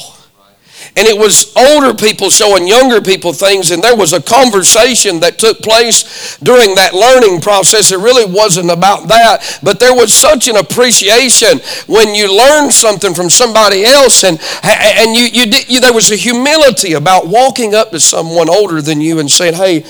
and 0.99 1.07
it 1.07 1.17
was 1.17 1.55
older 1.55 1.93
people 1.93 2.29
showing 2.29 2.67
younger 2.67 2.99
people 2.99 3.31
things 3.31 3.71
and 3.71 3.81
there 3.81 3.95
was 3.95 4.11
a 4.11 4.21
conversation 4.21 5.21
that 5.21 5.39
took 5.39 5.59
place 5.59 6.37
during 6.39 6.75
that 6.75 6.93
learning 6.93 7.39
process. 7.39 7.93
It 7.93 7.99
really 7.99 8.29
wasn't 8.29 8.69
about 8.69 9.07
that 9.07 9.59
but 9.63 9.79
there 9.79 9.95
was 9.95 10.13
such 10.13 10.49
an 10.49 10.57
appreciation 10.57 11.59
when 11.87 12.13
you 12.13 12.27
learned 12.27 12.73
something 12.73 13.13
from 13.13 13.29
somebody 13.29 13.85
else 13.85 14.25
and 14.25 14.37
and 14.61 15.15
you, 15.15 15.23
you, 15.23 15.49
did, 15.49 15.69
you 15.69 15.79
there 15.79 15.93
was 15.93 16.11
a 16.11 16.17
humility 16.17 16.93
about 16.93 17.27
walking 17.27 17.73
up 17.73 17.91
to 17.91 17.99
someone 18.01 18.49
older 18.49 18.81
than 18.81 18.99
you 18.99 19.19
and 19.19 19.31
saying 19.31 19.53
hey 19.53 19.85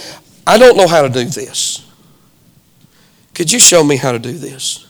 i 0.45 0.59
don't 0.59 0.77
know 0.77 0.87
how 0.87 1.01
to 1.01 1.09
do 1.09 1.25
this. 1.25 1.85
Could 3.33 3.51
you 3.51 3.59
show 3.59 3.83
me 3.83 3.95
how 3.95 4.11
to 4.11 4.19
do 4.19 4.33
this? 4.33 4.85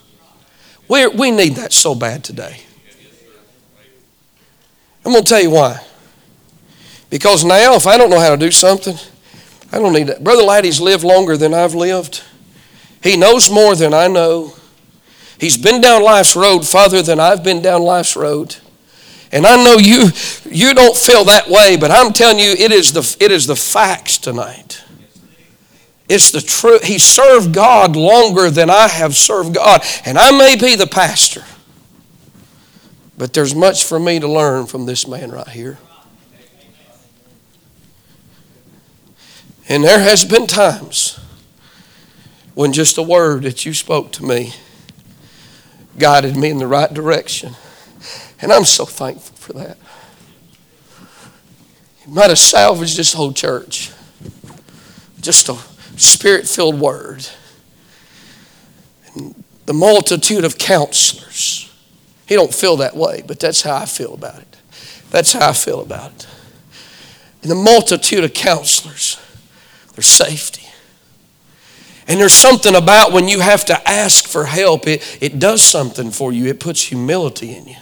We 0.89 1.08
we 1.08 1.32
need 1.32 1.55
that 1.55 1.71
so 1.71 1.95
bad 1.95 2.25
today. 2.25 2.60
I'm 5.05 5.13
going 5.13 5.23
to 5.23 5.29
tell 5.29 5.41
you 5.41 5.51
why 5.51 5.79
because 7.10 7.43
now, 7.43 7.76
if 7.76 7.88
I 7.88 7.98
don't 7.98 8.10
know 8.10 8.19
how 8.19 8.32
to 8.32 8.38
do 8.38 8.52
something, 8.52 8.95
I 9.72 9.80
don't 9.80 9.93
need 9.93 10.08
that. 10.08 10.24
Brother 10.24 10.43
Laddie's 10.43 10.82
lived 10.82 11.04
longer 11.04 11.38
than 11.38 11.54
I've 11.54 11.76
lived. 11.76 12.24
He 13.02 13.17
knows 13.17 13.50
more 13.50 13.76
than 13.76 13.93
I 13.93 14.08
know. 14.08 14.54
He's 15.39 15.58
been 15.58 15.82
down 15.82 16.04
life's 16.04 16.36
road 16.36 16.67
farther 16.67 17.02
than 17.02 17.19
I've 17.19 17.43
been 17.43 17.62
down 17.62 17.82
life's 17.82 18.15
road. 18.15 18.58
And 19.32 19.45
I 19.45 19.63
know 19.63 19.78
you 19.78 20.10
you 20.45 20.74
don't 20.74 20.98
feel 20.98 21.24
that 21.26 21.48
way, 21.50 21.78
but 21.78 21.91
I'm 21.91 22.13
telling 22.13 22.39
you, 22.39 22.52
it 22.52 22.72
is 22.72 22.93
the 22.93 23.17
it 23.24 23.32
is 23.32 23.48
the 23.48 23.56
facts 23.56 24.17
tonight. 24.17 24.84
It's 26.10 26.32
the 26.32 26.41
truth. 26.41 26.84
He 26.84 26.98
served 26.98 27.54
God 27.54 27.95
longer 27.95 28.50
than 28.50 28.72
I 28.72 28.88
have 28.88 29.15
served 29.15 29.54
God. 29.54 29.84
And 30.06 30.17
I 30.17 30.32
may 30.32 30.56
be 30.56 30.76
the 30.76 30.88
pastor. 30.88 31.43
But 33.15 33.34
there's 33.34 33.54
much 33.54 33.84
for 33.84 34.00
me 34.00 34.19
to 34.19 34.28
learn 34.28 34.65
from 34.65 34.88
this 34.88 35.08
man 35.08 35.30
right 35.30 35.48
here. 35.48 35.78
And 39.69 39.84
there 39.84 39.99
has 39.99 40.25
been 40.25 40.47
times 40.47 41.19
when 42.55 42.73
just 42.73 42.97
a 42.97 43.03
word 43.03 43.43
that 43.43 43.65
you 43.65 43.73
spoke 43.73 44.12
to 44.13 44.25
me 44.25 44.53
guided 45.97 46.36
me 46.36 46.49
in 46.49 46.58
the 46.58 46.67
right 46.67 46.91
direction. 46.91 47.55
And 48.41 48.51
I'm 48.51 48.65
so 48.65 48.86
thankful 48.86 49.36
for 49.36 49.53
that. 49.53 49.77
You 52.05 52.13
might 52.13 52.29
have 52.29 52.39
salvaged 52.39 52.97
this 52.97 53.13
whole 53.13 53.32
church. 53.32 53.91
Just 55.21 55.49
a 55.49 55.58
spirit 55.97 56.47
filled 56.47 56.79
word. 56.79 57.27
And 59.13 59.43
the 59.67 59.73
multitude 59.73 60.45
of 60.45 60.58
counselors. 60.58 61.71
He 62.25 62.36
don't 62.36 62.53
feel 62.53 62.77
that 62.77 62.95
way, 62.95 63.23
but 63.27 63.39
that's 63.39 63.62
how 63.62 63.75
I 63.75 63.86
feel 63.86 64.13
about 64.15 64.39
it. 64.39 64.58
That's 65.12 65.34
how 65.34 65.49
I 65.49 65.53
feel 65.53 65.82
about 65.82 66.12
it. 66.12 66.27
And 67.41 67.51
the 67.51 67.55
multitude 67.55 68.23
of 68.23 68.34
counselors, 68.34 69.19
safety. 70.01 70.65
And 72.07 72.19
there's 72.19 72.33
something 72.33 72.75
about 72.75 73.12
when 73.12 73.27
you 73.27 73.39
have 73.39 73.65
to 73.65 73.89
ask 73.89 74.27
for 74.27 74.45
help, 74.45 74.88
it, 74.88 75.17
it 75.21 75.39
does 75.39 75.62
something 75.62 76.09
for 76.09 76.33
you. 76.33 76.45
It 76.47 76.59
puts 76.59 76.81
humility 76.81 77.55
in 77.55 77.67
you. 77.67 77.77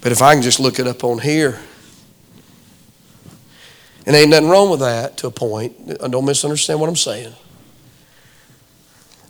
But 0.00 0.12
if 0.12 0.22
I 0.22 0.34
can 0.34 0.42
just 0.42 0.58
look 0.58 0.78
it 0.78 0.86
up 0.86 1.04
on 1.04 1.18
here, 1.18 1.60
and 4.06 4.16
ain't 4.16 4.30
nothing 4.30 4.48
wrong 4.48 4.70
with 4.70 4.80
that 4.80 5.16
to 5.18 5.28
a 5.28 5.30
point. 5.30 5.76
Uh, 6.00 6.08
don't 6.08 6.24
misunderstand 6.24 6.80
what 6.80 6.88
I'm 6.88 6.96
saying. 6.96 7.32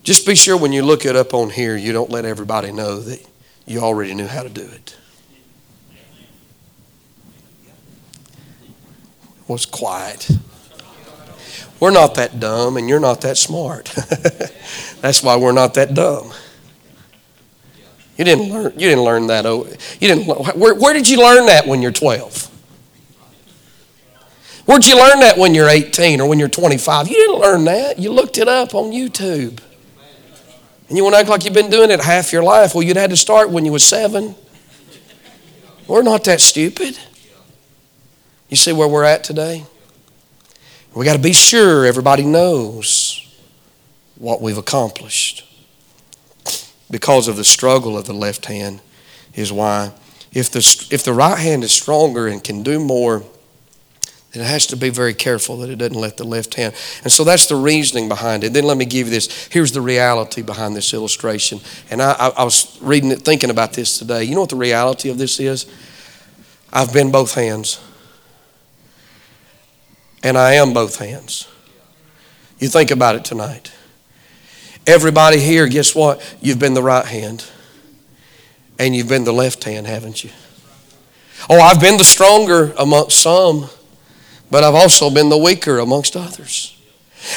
Just 0.03 0.27
be 0.27 0.35
sure 0.35 0.57
when 0.57 0.73
you 0.73 0.83
look 0.83 1.05
it 1.05 1.14
up 1.14 1.35
on 1.35 1.51
here, 1.51 1.77
you 1.77 1.92
don't 1.92 2.11
let 2.11 2.25
everybody 2.25 2.73
know 2.73 3.01
that 3.01 3.25
you 3.66 3.81
already 3.81 4.14
knew 4.14 4.27
how 4.27 4.42
to 4.42 4.49
do 4.49 4.62
it. 4.62 4.97
Was 9.47 9.66
quiet. 9.66 10.31
We're 11.81 11.91
not 11.91 12.15
that 12.15 12.41
dumb, 12.41 12.77
and 12.77 12.88
you're 12.88 13.01
not 13.01 13.21
that 13.23 13.37
smart. 13.37 13.87
That's 15.01 15.23
why 15.23 15.37
we're 15.37 15.53
not 15.53 15.75
that 15.75 15.95
dumb. 15.95 16.33
You 18.17 18.25
didn't 18.25 18.51
learn. 18.51 18.73
You 18.75 18.88
didn't 18.88 19.05
learn 19.05 19.27
that. 19.29 19.47
Oh, 19.47 19.67
you 20.01 20.09
didn't. 20.09 20.27
Where, 20.27 20.75
where 20.75 20.95
did 20.95 21.09
you 21.09 21.19
learn 21.19 21.47
that 21.47 21.67
when 21.67 21.83
you're 21.83 21.93
12? 21.93 22.51
Where'd 24.65 24.87
you 24.87 24.97
learn 24.97 25.21
that 25.21 25.38
when 25.38 25.55
you're 25.55 25.69
18 25.69 26.21
or 26.21 26.29
when 26.29 26.38
you're 26.38 26.49
25? 26.49 27.09
You 27.09 27.15
didn't 27.15 27.41
learn 27.41 27.65
that. 27.65 27.99
You 27.99 28.12
looked 28.12 28.38
it 28.38 28.47
up 28.47 28.75
on 28.75 28.93
YouTube. 28.93 29.59
And 30.88 30.97
you 30.97 31.05
want 31.05 31.15
to 31.15 31.21
act 31.21 31.29
like 31.29 31.45
you've 31.45 31.55
been 31.55 31.71
doing 31.71 31.91
it 31.91 32.01
half 32.01 32.33
your 32.33 32.43
life. 32.43 32.75
Well, 32.75 32.83
you'd 32.83 32.97
had 32.97 33.11
to 33.11 33.17
start 33.17 33.51
when 33.51 33.65
you 33.65 33.73
were 33.73 33.79
seven. 33.79 34.35
We're 35.88 36.03
not 36.03 36.25
that 36.25 36.41
stupid. 36.41 36.99
You 38.49 38.57
see 38.57 38.73
where 38.73 38.87
we're 38.87 39.05
at 39.05 39.25
today? 39.25 39.65
We 40.95 41.05
got 41.05 41.15
to 41.15 41.23
be 41.23 41.33
sure 41.33 41.87
everybody 41.87 42.25
knows 42.25 43.19
what 44.17 44.43
we've 44.43 44.59
accomplished. 44.59 45.49
Because 46.91 47.29
of 47.29 47.37
the 47.37 47.45
struggle 47.45 47.97
of 47.97 48.05
the 48.05 48.13
left 48.13 48.47
hand 48.47 48.83
is 49.35 49.51
why 49.51 49.93
if 50.33 50.51
the, 50.51 50.87
if 50.91 51.05
the 51.05 51.13
right 51.13 51.39
hand 51.39 51.65
is 51.65 51.73
stronger 51.73 52.27
and 52.27 52.43
can 52.43 52.63
do 52.63 52.79
more, 52.79 53.23
it 54.35 54.41
has 54.41 54.67
to 54.69 54.77
be 54.77 54.89
very 54.89 55.13
careful 55.13 55.59
that 55.59 55.69
it 55.69 55.77
doesn't 55.77 55.99
let 55.99 56.17
the 56.17 56.25
left 56.25 56.55
hand. 56.55 56.75
And 57.03 57.13
so 57.13 57.23
that's 57.23 57.47
the 57.47 57.57
reasoning 57.57 58.09
behind 58.09 58.45
it. 58.45 58.55
Then 58.55 58.65
let 58.65 58.79
me 58.79 58.87
give 58.87 59.09
you 59.09 59.13
this. 59.13 59.47
Here's 59.49 59.73
the 59.73 59.83
reality 59.83 60.41
behind 60.41 60.75
this 60.75 60.95
illustration. 60.95 61.61
And 61.91 62.01
I, 62.01 62.13
I, 62.13 62.29
I 62.29 62.45
was 62.45 62.79
reading 62.81 63.11
it, 63.11 63.23
thinking 63.23 63.51
about 63.51 63.75
this 63.75 63.99
today. 63.99 64.25
You 64.25 64.35
know 64.35 64.41
what 64.41 64.51
the 64.51 64.57
reality 64.57 65.11
of 65.11 65.19
this 65.19 65.39
is? 65.39 65.67
I've 66.73 66.95
been 66.95 67.11
both 67.11 67.35
hands. 67.35 67.79
And 70.23 70.39
I 70.39 70.55
am 70.55 70.73
both 70.73 70.99
hands. 70.99 71.49
You 72.59 72.69
think 72.69 72.91
about 72.91 73.17
it 73.17 73.25
tonight. 73.25 73.73
Everybody 74.87 75.39
here, 75.39 75.69
guess 75.69 75.95
what? 75.95 76.21
You've 76.41 76.59
been 76.59 76.75
the 76.75 76.83
right 76.83 77.07
hand. 77.07 77.45
And 78.79 78.95
you've 78.95 79.09
been 79.09 79.25
the 79.25 79.33
left 79.33 79.65
hand, 79.65 79.87
haven't 79.87 80.25
you? 80.25 80.31
Oh, 81.51 81.61
I've 81.61 81.81
been 81.81 81.99
the 81.99 82.05
stronger 82.05 82.73
amongst 82.79 83.21
some 83.21 83.69
but 84.53 84.63
I've 84.65 84.75
also 84.75 85.09
been 85.09 85.31
the 85.31 85.39
weaker 85.39 85.79
amongst 85.79 86.15
others. 86.15 86.77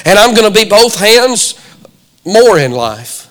And 0.04 0.20
I'm 0.20 0.36
going 0.36 0.52
to 0.52 0.60
be 0.60 0.70
both 0.70 1.00
hands 1.00 1.58
more 2.26 2.60
in 2.60 2.74
life. 2.74 3.25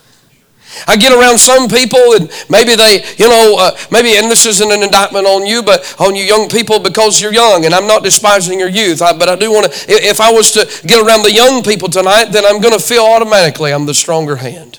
I 0.86 0.96
get 0.96 1.12
around 1.12 1.38
some 1.38 1.68
people 1.68 2.14
and 2.14 2.30
maybe 2.48 2.74
they, 2.74 3.04
you 3.16 3.28
know, 3.28 3.56
uh, 3.58 3.76
maybe, 3.90 4.16
and 4.16 4.30
this 4.30 4.46
isn't 4.46 4.70
an 4.70 4.82
indictment 4.82 5.26
on 5.26 5.46
you, 5.46 5.62
but 5.62 5.94
on 6.00 6.14
you 6.14 6.24
young 6.24 6.48
people 6.48 6.78
because 6.78 7.20
you're 7.20 7.32
young, 7.32 7.64
and 7.64 7.74
I'm 7.74 7.86
not 7.86 8.02
despising 8.02 8.58
your 8.58 8.68
youth, 8.68 9.02
I, 9.02 9.16
but 9.16 9.28
I 9.28 9.36
do 9.36 9.50
want 9.50 9.72
to, 9.72 9.84
if 9.88 10.20
I 10.20 10.32
was 10.32 10.52
to 10.52 10.86
get 10.86 11.04
around 11.04 11.22
the 11.22 11.32
young 11.32 11.62
people 11.62 11.88
tonight, 11.88 12.26
then 12.26 12.44
I'm 12.44 12.60
going 12.60 12.74
to 12.74 12.84
feel 12.84 13.04
automatically 13.04 13.72
I'm 13.72 13.86
the 13.86 13.94
stronger 13.94 14.36
hand 14.36 14.78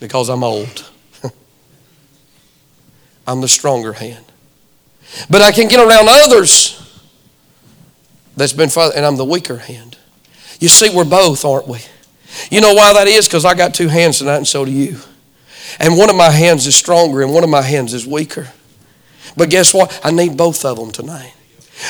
because 0.00 0.28
I'm 0.28 0.42
old. 0.42 0.90
I'm 3.26 3.40
the 3.40 3.48
stronger 3.48 3.92
hand. 3.92 4.24
But 5.28 5.42
I 5.42 5.52
can 5.52 5.68
get 5.68 5.78
around 5.78 6.08
others 6.08 6.78
that's 8.36 8.52
been 8.52 8.70
and 8.76 9.04
I'm 9.04 9.16
the 9.16 9.24
weaker 9.24 9.58
hand. 9.58 9.96
You 10.58 10.68
see, 10.68 10.94
we're 10.94 11.04
both, 11.04 11.44
aren't 11.44 11.68
we? 11.68 11.80
You 12.50 12.60
know 12.60 12.74
why 12.74 12.92
that 12.94 13.08
is? 13.08 13.26
Because 13.26 13.44
I 13.44 13.54
got 13.54 13.74
two 13.74 13.88
hands 13.88 14.18
tonight, 14.18 14.36
and 14.36 14.48
so 14.48 14.64
do 14.64 14.70
you. 14.70 14.98
And 15.78 15.96
one 15.96 16.10
of 16.10 16.16
my 16.16 16.30
hands 16.30 16.66
is 16.66 16.76
stronger, 16.76 17.22
and 17.22 17.32
one 17.32 17.44
of 17.44 17.50
my 17.50 17.62
hands 17.62 17.94
is 17.94 18.06
weaker. 18.06 18.48
But 19.36 19.50
guess 19.50 19.72
what? 19.72 20.00
I 20.04 20.10
need 20.10 20.36
both 20.36 20.64
of 20.64 20.76
them 20.76 20.90
tonight. 20.90 21.34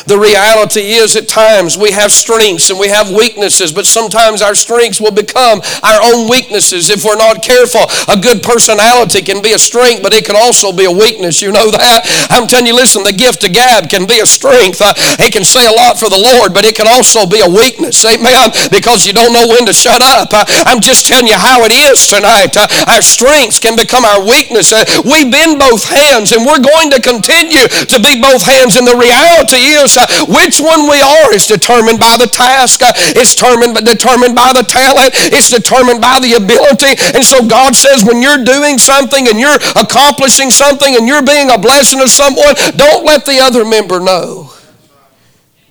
The 0.07 0.18
reality 0.18 0.98
is, 0.98 1.16
at 1.16 1.28
times 1.28 1.76
we 1.76 1.90
have 1.92 2.12
strengths 2.12 2.70
and 2.70 2.78
we 2.78 2.88
have 2.88 3.11
weaknesses, 3.11 3.72
but 3.72 3.87
sometimes 3.87 4.42
our 4.42 4.55
strengths 4.55 5.00
will 5.00 5.12
become 5.12 5.61
our 5.83 6.00
own 6.02 6.28
weaknesses 6.28 6.90
if 6.90 7.05
we're 7.05 7.16
not 7.16 7.42
careful. 7.42 7.87
A 8.09 8.18
good 8.18 8.42
personality 8.42 9.22
can 9.22 9.42
be 9.42 9.52
a 9.52 9.59
strength, 9.59 10.02
but 10.02 10.14
it 10.14 10.24
can 10.24 10.37
also 10.37 10.72
be 10.72 10.85
a 10.85 10.92
weakness. 10.92 11.42
You 11.42 11.52
know 11.52 11.70
that? 11.70 12.05
I'm 12.31 12.46
telling 12.46 12.66
you, 12.66 12.76
listen, 12.76 13.02
the 13.02 13.12
gift 13.12 13.44
of 13.44 13.52
gab 13.52 13.88
can 13.90 14.07
be 14.07 14.20
a 14.20 14.26
strength. 14.26 14.81
Uh, 14.81 14.94
it 15.18 15.33
can 15.33 15.44
say 15.44 15.66
a 15.66 15.74
lot 15.74 15.98
for 15.98 16.09
the 16.09 16.18
Lord, 16.18 16.55
but 16.55 16.64
it 16.64 16.76
can 16.76 16.87
also 16.87 17.26
be 17.26 17.40
a 17.40 17.50
weakness. 17.50 18.05
Amen? 18.05 18.52
Because 18.70 19.07
you 19.07 19.12
don't 19.12 19.33
know 19.33 19.46
when 19.48 19.66
to 19.66 19.74
shut 19.74 20.00
up. 20.00 20.31
Uh, 20.33 20.44
I'm 20.68 20.81
just 20.81 21.07
telling 21.07 21.26
you 21.26 21.38
how 21.38 21.64
it 21.64 21.72
is 21.72 21.98
tonight. 22.07 22.55
Uh, 22.57 22.66
our 22.87 23.02
strengths 23.02 23.59
can 23.59 23.74
become 23.76 24.05
our 24.05 24.22
weakness. 24.22 24.72
Uh, 24.72 24.85
we've 25.05 25.31
been 25.31 25.59
both 25.59 25.85
hands, 25.88 26.33
and 26.33 26.46
we're 26.46 26.62
going 26.62 26.90
to 26.94 27.00
continue 27.00 27.66
to 27.68 27.98
be 27.98 28.20
both 28.20 28.42
hands, 28.46 28.78
and 28.78 28.87
the 28.87 28.96
reality 28.96 29.74
is, 29.74 29.82
uh, 29.97 30.07
which 30.29 30.61
one 30.61 30.88
we 30.88 31.01
are 31.01 31.35
is 31.35 31.47
determined 31.47 31.99
by 31.99 32.16
the 32.18 32.27
task. 32.27 32.83
Uh, 32.83 32.92
it's 33.18 33.35
determined, 33.35 33.77
determined 33.85 34.35
by 34.35 34.53
the 34.55 34.62
talent. 34.62 35.11
It's 35.35 35.51
determined 35.51 36.01
by 36.01 36.18
the 36.21 36.35
ability. 36.35 36.95
And 37.14 37.25
so 37.25 37.47
God 37.47 37.75
says 37.75 38.05
when 38.05 38.23
you're 38.23 38.45
doing 38.45 38.79
something 38.79 39.29
and 39.29 39.38
you're 39.38 39.59
accomplishing 39.77 40.51
something 40.51 40.95
and 40.95 41.07
you're 41.07 41.25
being 41.25 41.51
a 41.51 41.59
blessing 41.59 42.01
to 42.01 42.09
someone, 42.09 42.55
don't 42.77 43.05
let 43.05 43.25
the 43.25 43.40
other 43.40 43.64
member 43.64 44.01
know. 44.01 44.53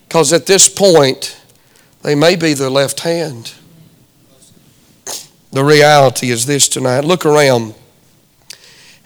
Because 0.07 0.33
at 0.33 0.45
this 0.45 0.67
point, 0.67 1.39
they 2.01 2.15
may 2.15 2.35
be 2.35 2.53
the 2.53 2.69
left 2.69 3.01
hand. 3.01 3.53
The 5.51 5.63
reality 5.63 6.31
is 6.31 6.45
this 6.45 6.67
tonight. 6.67 7.01
Look 7.01 7.25
around, 7.25 7.75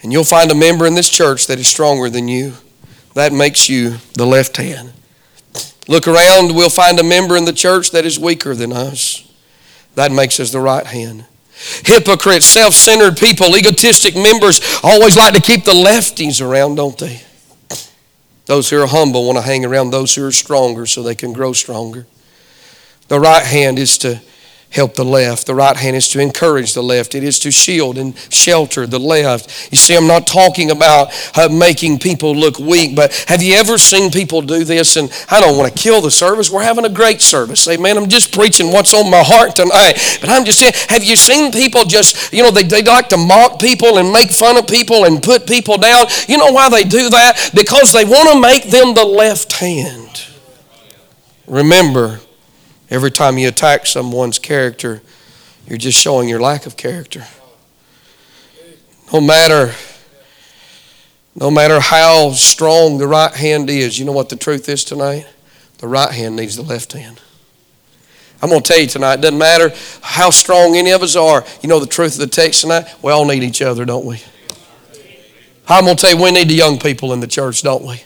and 0.01 0.11
you'll 0.11 0.23
find 0.23 0.51
a 0.51 0.55
member 0.55 0.85
in 0.85 0.93
this 0.93 1.09
church 1.09 1.47
that 1.47 1.59
is 1.59 1.67
stronger 1.67 2.09
than 2.09 2.27
you. 2.27 2.53
That 3.15 3.33
makes 3.33 3.67
you 3.69 3.95
the 4.13 4.25
left 4.25 4.57
hand. 4.57 4.93
Look 5.87 6.07
around, 6.07 6.53
we'll 6.53 6.69
find 6.69 6.99
a 6.99 7.03
member 7.03 7.37
in 7.37 7.45
the 7.45 7.53
church 7.53 7.91
that 7.91 8.05
is 8.05 8.19
weaker 8.19 8.53
than 8.53 8.71
us. 8.71 9.31
That 9.95 10.11
makes 10.11 10.39
us 10.39 10.51
the 10.51 10.59
right 10.59 10.85
hand. 10.85 11.25
Hypocrites, 11.85 12.45
self 12.45 12.73
centered 12.73 13.17
people, 13.17 13.55
egotistic 13.55 14.15
members 14.15 14.59
always 14.83 15.15
like 15.15 15.33
to 15.33 15.41
keep 15.41 15.63
the 15.63 15.71
lefties 15.71 16.45
around, 16.45 16.75
don't 16.75 16.97
they? 16.97 17.21
Those 18.45 18.69
who 18.69 18.81
are 18.83 18.87
humble 18.87 19.25
want 19.25 19.37
to 19.37 19.41
hang 19.41 19.63
around 19.63 19.91
those 19.91 20.13
who 20.13 20.25
are 20.25 20.31
stronger 20.31 20.85
so 20.85 21.01
they 21.01 21.15
can 21.15 21.31
grow 21.31 21.53
stronger. 21.53 22.05
The 23.07 23.19
right 23.19 23.45
hand 23.45 23.79
is 23.79 23.97
to 23.99 24.19
help 24.71 24.95
the 24.95 25.05
left. 25.05 25.47
The 25.47 25.55
right 25.55 25.75
hand 25.75 25.95
is 25.95 26.09
to 26.09 26.19
encourage 26.19 26.73
the 26.73 26.83
left. 26.83 27.15
It 27.15 27.23
is 27.23 27.39
to 27.39 27.51
shield 27.51 27.97
and 27.97 28.17
shelter 28.29 28.85
the 28.85 28.99
left. 28.99 29.71
You 29.71 29.77
see, 29.77 29.95
I'm 29.95 30.07
not 30.07 30.27
talking 30.27 30.69
about 30.69 31.13
uh, 31.37 31.47
making 31.49 31.99
people 31.99 32.35
look 32.35 32.59
weak, 32.59 32.95
but 32.95 33.13
have 33.27 33.41
you 33.41 33.55
ever 33.55 33.77
seen 33.77 34.11
people 34.11 34.41
do 34.41 34.63
this? 34.63 34.97
And 34.97 35.11
I 35.29 35.39
don't 35.39 35.57
want 35.57 35.73
to 35.73 35.81
kill 35.81 36.01
the 36.01 36.11
service. 36.11 36.51
We're 36.51 36.63
having 36.63 36.85
a 36.85 36.89
great 36.89 37.21
service. 37.21 37.67
Amen. 37.67 37.97
I'm 37.97 38.09
just 38.09 38.33
preaching 38.33 38.71
what's 38.71 38.93
on 38.93 39.09
my 39.09 39.23
heart 39.23 39.55
tonight. 39.55 40.17
But 40.19 40.29
I'm 40.29 40.43
just 40.43 40.59
saying, 40.59 40.73
have 40.89 41.03
you 41.03 41.15
seen 41.15 41.51
people 41.51 41.85
just, 41.85 42.33
you 42.33 42.43
know, 42.43 42.51
they, 42.51 42.63
they 42.63 42.83
like 42.83 43.09
to 43.09 43.17
mock 43.17 43.59
people 43.59 43.97
and 43.97 44.11
make 44.11 44.31
fun 44.31 44.57
of 44.57 44.67
people 44.67 45.05
and 45.05 45.23
put 45.23 45.47
people 45.47 45.77
down? 45.77 46.05
You 46.27 46.37
know 46.37 46.51
why 46.51 46.69
they 46.69 46.83
do 46.83 47.09
that? 47.09 47.51
Because 47.53 47.93
they 47.93 48.03
want 48.03 48.29
to 48.33 48.41
make 48.41 48.63
them 48.63 48.93
the 48.93 49.05
left 49.05 49.53
hand. 49.53 50.25
Remember, 51.47 52.19
Every 52.89 53.11
time 53.11 53.37
you 53.37 53.47
attack 53.47 53.85
someone's 53.85 54.39
character, 54.39 55.01
you're 55.67 55.77
just 55.77 55.99
showing 55.99 56.29
your 56.29 56.39
lack 56.39 56.65
of 56.65 56.77
character. 56.77 57.25
No 59.11 59.21
matter 59.21 59.73
no 61.37 61.51
matter 61.51 61.81
how 61.81 62.31
strong 62.31 62.97
the 62.97 63.07
right 63.07 63.33
hand 63.33 63.69
is, 63.69 63.99
you 63.99 64.05
know 64.05 64.13
what 64.13 64.29
the 64.29 64.37
truth 64.37 64.69
is 64.69 64.85
tonight? 64.85 65.27
The 65.79 65.87
right 65.87 66.11
hand 66.11 66.37
needs 66.37 66.55
the 66.55 66.61
left 66.61 66.93
hand. 66.93 67.21
I'm 68.41 68.49
going 68.49 68.61
to 68.61 68.67
tell 68.67 68.79
you 68.79 68.87
tonight, 68.87 69.15
it 69.15 69.21
doesn't 69.21 69.37
matter 69.37 69.73
how 70.01 70.29
strong 70.29 70.77
any 70.77 70.91
of 70.91 71.03
us 71.03 71.15
are. 71.15 71.43
You 71.61 71.67
know 71.67 71.79
the 71.79 71.87
truth 71.87 72.13
of 72.13 72.19
the 72.19 72.27
text 72.27 72.61
tonight? 72.61 72.87
We 73.01 73.11
all 73.11 73.25
need 73.25 73.43
each 73.43 73.61
other, 73.61 73.83
don't 73.83 74.05
we? 74.05 74.21
I'm 75.67 75.83
going 75.83 75.97
to 75.97 76.01
tell 76.01 76.15
you, 76.15 76.23
we 76.23 76.31
need 76.31 76.47
the 76.47 76.55
young 76.55 76.79
people 76.79 77.11
in 77.11 77.19
the 77.19 77.27
church, 77.27 77.63
don't 77.63 77.83
we? 77.83 78.01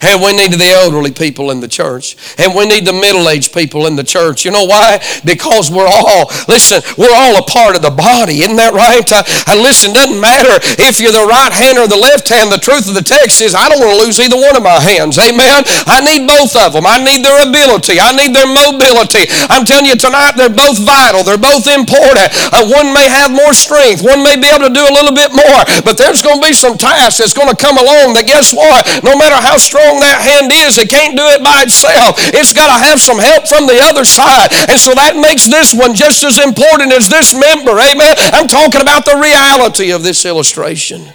And 0.00 0.22
we 0.22 0.32
need 0.32 0.52
the 0.52 0.72
elderly 0.72 1.12
people 1.12 1.50
in 1.50 1.60
the 1.60 1.68
church. 1.68 2.16
And 2.38 2.54
we 2.56 2.64
need 2.64 2.86
the 2.86 2.96
middle 2.96 3.28
aged 3.28 3.52
people 3.52 3.84
in 3.84 3.96
the 3.96 4.04
church. 4.04 4.44
You 4.44 4.50
know 4.50 4.64
why? 4.64 5.02
Because 5.24 5.70
we're 5.70 5.88
all, 5.88 6.32
listen, 6.48 6.80
we're 6.96 7.12
all 7.12 7.36
a 7.36 7.44
part 7.44 7.76
of 7.76 7.82
the 7.82 7.92
body. 7.92 8.40
Isn't 8.40 8.56
that 8.56 8.72
right? 8.72 9.04
Uh, 9.04 9.20
and 9.52 9.60
listen, 9.60 9.92
doesn't 9.92 10.16
matter 10.16 10.56
if 10.80 11.04
you're 11.04 11.12
the 11.12 11.28
right 11.28 11.52
hand 11.52 11.76
or 11.76 11.84
the 11.84 12.00
left 12.00 12.32
hand. 12.32 12.48
The 12.48 12.62
truth 12.62 12.88
of 12.88 12.96
the 12.96 13.04
text 13.04 13.44
is 13.44 13.52
I 13.52 13.68
don't 13.68 13.76
want 13.76 13.92
to 13.92 14.00
lose 14.00 14.16
either 14.16 14.40
one 14.40 14.56
of 14.56 14.64
my 14.64 14.80
hands. 14.80 15.20
Amen. 15.20 15.68
I 15.84 16.00
need 16.00 16.24
both 16.24 16.56
of 16.56 16.72
them. 16.72 16.88
I 16.88 16.96
need 16.96 17.20
their 17.20 17.44
ability. 17.44 18.00
I 18.00 18.16
need 18.16 18.32
their 18.32 18.48
mobility. 18.48 19.28
I'm 19.52 19.68
telling 19.68 19.84
you 19.84 20.00
tonight, 20.00 20.32
they're 20.40 20.48
both 20.48 20.80
vital. 20.80 21.28
They're 21.28 21.40
both 21.40 21.68
important. 21.68 22.32
Uh, 22.48 22.64
one 22.72 22.96
may 22.96 23.04
have 23.04 23.28
more 23.28 23.52
strength. 23.52 24.00
One 24.00 24.24
may 24.24 24.40
be 24.40 24.48
able 24.48 24.64
to 24.64 24.72
do 24.72 24.84
a 24.84 24.94
little 24.96 25.12
bit 25.12 25.36
more. 25.36 25.60
But 25.84 26.00
there's 26.00 26.24
going 26.24 26.40
to 26.40 26.46
be 26.46 26.56
some 26.56 26.80
tasks 26.80 27.20
that's 27.20 27.36
going 27.36 27.52
to 27.52 27.58
come 27.58 27.76
along 27.76 28.16
that 28.16 28.24
guess 28.24 28.56
what? 28.56 28.88
No 29.04 29.12
matter 29.12 29.36
how 29.36 29.60
strong 29.60 29.89
strong 29.90 30.00
that 30.00 30.22
hand 30.22 30.50
is, 30.52 30.78
it 30.78 30.88
can't 30.88 31.16
do 31.16 31.26
it 31.26 31.42
by 31.42 31.62
itself. 31.62 32.14
It's 32.34 32.52
got 32.52 32.70
to 32.70 32.84
have 32.84 33.00
some 33.00 33.18
help 33.18 33.48
from 33.48 33.66
the 33.66 33.80
other 33.82 34.04
side. 34.04 34.50
And 34.70 34.78
so 34.78 34.94
that 34.94 35.16
makes 35.16 35.46
this 35.46 35.74
one 35.74 35.94
just 35.94 36.22
as 36.22 36.38
important 36.38 36.92
as 36.92 37.08
this 37.08 37.34
member. 37.34 37.72
Amen. 37.72 38.14
I'm 38.32 38.46
talking 38.46 38.80
about 38.80 39.04
the 39.04 39.18
reality 39.18 39.90
of 39.90 40.02
this 40.02 40.24
illustration. 40.24 41.12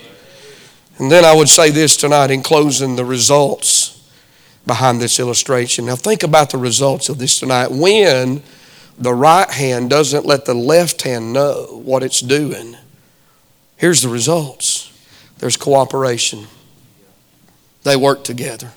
And 0.97 1.11
then 1.11 1.25
I 1.25 1.35
would 1.35 1.49
say 1.49 1.71
this 1.71 1.95
tonight 1.95 2.31
in 2.31 2.41
closing 2.41 2.95
the 2.95 3.05
results 3.05 3.91
behind 4.65 4.99
this 4.99 5.19
illustration. 5.19 5.85
Now, 5.85 5.95
think 5.95 6.23
about 6.23 6.49
the 6.49 6.57
results 6.57 7.09
of 7.09 7.17
this 7.17 7.39
tonight. 7.39 7.71
When 7.71 8.41
the 8.97 9.13
right 9.13 9.49
hand 9.49 9.89
doesn't 9.89 10.25
let 10.25 10.45
the 10.45 10.53
left 10.53 11.03
hand 11.03 11.33
know 11.33 11.81
what 11.83 12.01
it's 12.01 12.21
doing, 12.21 12.75
here's 13.77 14.01
the 14.01 14.09
results 14.09 14.91
there's 15.39 15.57
cooperation. 15.57 16.47
They 17.85 17.95
work 17.95 18.23
together. 18.23 18.73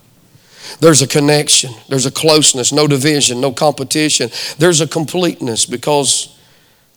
There's 0.81 1.01
a 1.01 1.09
connection, 1.09 1.73
there's 1.89 2.05
a 2.05 2.11
closeness, 2.11 2.73
no 2.73 2.87
division, 2.87 3.41
no 3.41 3.53
competition. 3.53 4.31
There's 4.59 4.83
a 4.83 4.87
completeness 4.87 5.65
because 5.65 6.39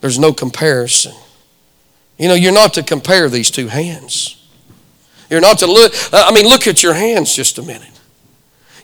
there's 0.02 0.20
no 0.20 0.34
comparison. 0.34 1.14
You 2.20 2.28
know, 2.28 2.34
you're 2.34 2.54
not 2.54 2.74
to 2.74 2.84
compare 2.84 3.30
these 3.30 3.50
two 3.50 3.70
hands. 3.70 4.38
You're 5.30 5.40
not 5.40 5.60
to 5.60 5.68
look, 5.68 5.94
I 6.12 6.34
mean, 6.34 6.46
look 6.46 6.68
at 6.68 6.84
your 6.84 6.94
hands 6.94 7.34
just 7.34 7.58
a 7.58 7.64
minute. 7.64 7.88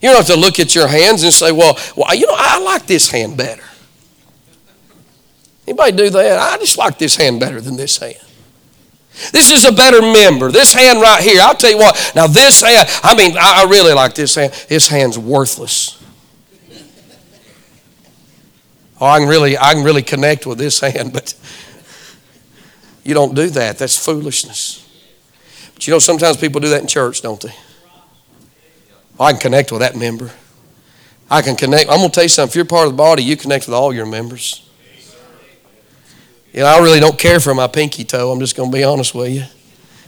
You're 0.00 0.14
not 0.14 0.26
to 0.26 0.36
look 0.36 0.58
at 0.58 0.74
your 0.74 0.88
hands 0.88 1.22
and 1.22 1.32
say, 1.32 1.52
well, 1.52 1.78
well 1.94 2.14
you 2.14 2.26
know, 2.26 2.34
I 2.34 2.58
like 2.60 2.86
this 2.86 3.10
hand 3.10 3.36
better. 3.36 3.64
Anybody 5.66 5.92
do 5.92 6.10
that? 6.10 6.38
I 6.38 6.56
just 6.56 6.78
like 6.78 6.98
this 6.98 7.16
hand 7.16 7.40
better 7.40 7.60
than 7.60 7.76
this 7.76 7.98
hand. 7.98 8.16
This 9.32 9.50
is 9.50 9.64
a 9.64 9.72
better 9.72 10.00
member. 10.00 10.50
This 10.50 10.72
hand 10.72 11.00
right 11.00 11.22
here, 11.22 11.40
I'll 11.42 11.54
tell 11.54 11.70
you 11.70 11.78
what. 11.78 12.12
Now, 12.14 12.26
this 12.26 12.62
hand, 12.62 12.88
I 13.02 13.16
mean, 13.16 13.36
I 13.38 13.66
really 13.68 13.92
like 13.92 14.14
this 14.14 14.34
hand. 14.34 14.52
This 14.68 14.88
hand's 14.88 15.18
worthless. 15.18 16.02
Oh, 19.00 19.06
I 19.06 19.18
can 19.18 19.28
really, 19.28 19.56
I 19.56 19.74
can 19.74 19.84
really 19.84 20.02
connect 20.02 20.46
with 20.46 20.58
this 20.58 20.80
hand, 20.80 21.12
but 21.12 21.34
you 23.04 23.14
don't 23.14 23.34
do 23.34 23.48
that. 23.50 23.78
That's 23.78 23.96
foolishness. 24.04 24.84
But 25.74 25.86
you 25.86 25.92
know, 25.92 25.98
sometimes 25.98 26.36
people 26.36 26.60
do 26.60 26.68
that 26.70 26.80
in 26.80 26.88
church, 26.88 27.22
don't 27.22 27.40
they? 27.40 27.54
I 29.20 29.32
can 29.32 29.40
connect 29.40 29.72
with 29.72 29.80
that 29.80 29.96
member. 29.96 30.30
I 31.30 31.42
can 31.42 31.56
connect. 31.56 31.90
I'm 31.90 31.98
going 31.98 32.08
to 32.08 32.14
tell 32.14 32.24
you 32.24 32.28
something. 32.28 32.52
If 32.52 32.56
you're 32.56 32.64
part 32.64 32.86
of 32.86 32.92
the 32.92 32.96
body, 32.96 33.22
you 33.22 33.36
connect 33.36 33.66
with 33.66 33.74
all 33.74 33.92
your 33.92 34.06
members. 34.06 34.67
You 36.58 36.64
know, 36.64 36.70
I 36.70 36.80
really 36.80 36.98
don't 36.98 37.16
care 37.16 37.38
for 37.38 37.54
my 37.54 37.68
pinky 37.68 38.02
toe. 38.02 38.32
I'm 38.32 38.40
just 38.40 38.56
going 38.56 38.68
to 38.68 38.76
be 38.76 38.82
honest 38.82 39.14
with 39.14 39.30
you. 39.30 39.44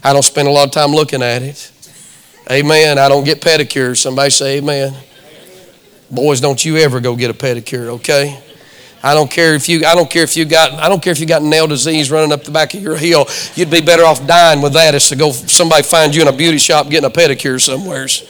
I 0.03 0.11
don't 0.11 0.21
spend 0.21 0.49
a 0.49 0.51
lot 0.51 0.65
of 0.65 0.73
time 0.73 0.91
looking 0.91 1.23
at 1.23 1.41
it. 1.41 1.71
Amen. 2.51 2.97
I 2.97 3.07
don't 3.07 3.23
get 3.23 3.39
pedicures. 3.39 3.99
Somebody 3.99 4.31
say 4.31 4.57
amen. 4.57 4.93
Boys, 6.11 6.41
don't 6.41 6.65
you 6.65 6.75
ever 6.75 6.99
go 6.99 7.15
get 7.15 7.31
a 7.31 7.33
pedicure, 7.33 7.87
okay? 7.91 8.37
I 9.01 9.13
don't 9.13 9.31
care 9.31 9.55
if 9.55 9.69
you 9.69 9.85
I 9.85 9.95
don't 9.95 10.09
care 10.09 10.23
if 10.23 10.35
you 10.35 10.43
got 10.43 10.73
I 10.73 10.89
don't 10.89 11.01
care 11.01 11.13
if 11.13 11.21
you 11.21 11.25
got 11.25 11.41
nail 11.41 11.67
disease 11.67 12.11
running 12.11 12.33
up 12.33 12.43
the 12.43 12.51
back 12.51 12.73
of 12.73 12.81
your 12.81 12.97
heel. 12.97 13.27
You'd 13.55 13.71
be 13.71 13.79
better 13.79 14.03
off 14.03 14.27
dying 14.27 14.61
with 14.61 14.73
that 14.73 14.93
as 14.93 15.07
to 15.07 15.15
go 15.15 15.31
somebody 15.31 15.83
find 15.83 16.13
you 16.13 16.21
in 16.21 16.27
a 16.27 16.33
beauty 16.33 16.57
shop 16.57 16.89
getting 16.89 17.09
a 17.09 17.13
pedicure 17.13 17.61
somewheres. 17.61 18.29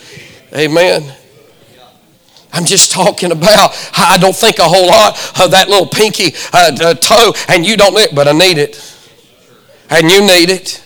Amen. 0.56 1.12
I'm 2.54 2.66
just 2.66 2.92
talking 2.92 3.32
about, 3.32 3.72
I 3.98 4.18
don't 4.20 4.36
think 4.36 4.60
a 4.60 4.64
whole 4.64 4.88
lot 4.88 5.18
of 5.42 5.52
that 5.52 5.70
little 5.70 5.88
pinky 5.88 6.36
uh, 6.54 6.72
uh, 6.82 6.94
toe, 6.96 7.34
and 7.48 7.66
you 7.66 7.78
don't, 7.78 7.98
it, 7.98 8.14
but 8.14 8.28
I 8.28 8.34
need 8.34 8.58
it. 8.58 8.76
And 9.90 10.10
you 10.10 10.22
need 10.22 10.50
it. 10.50 10.84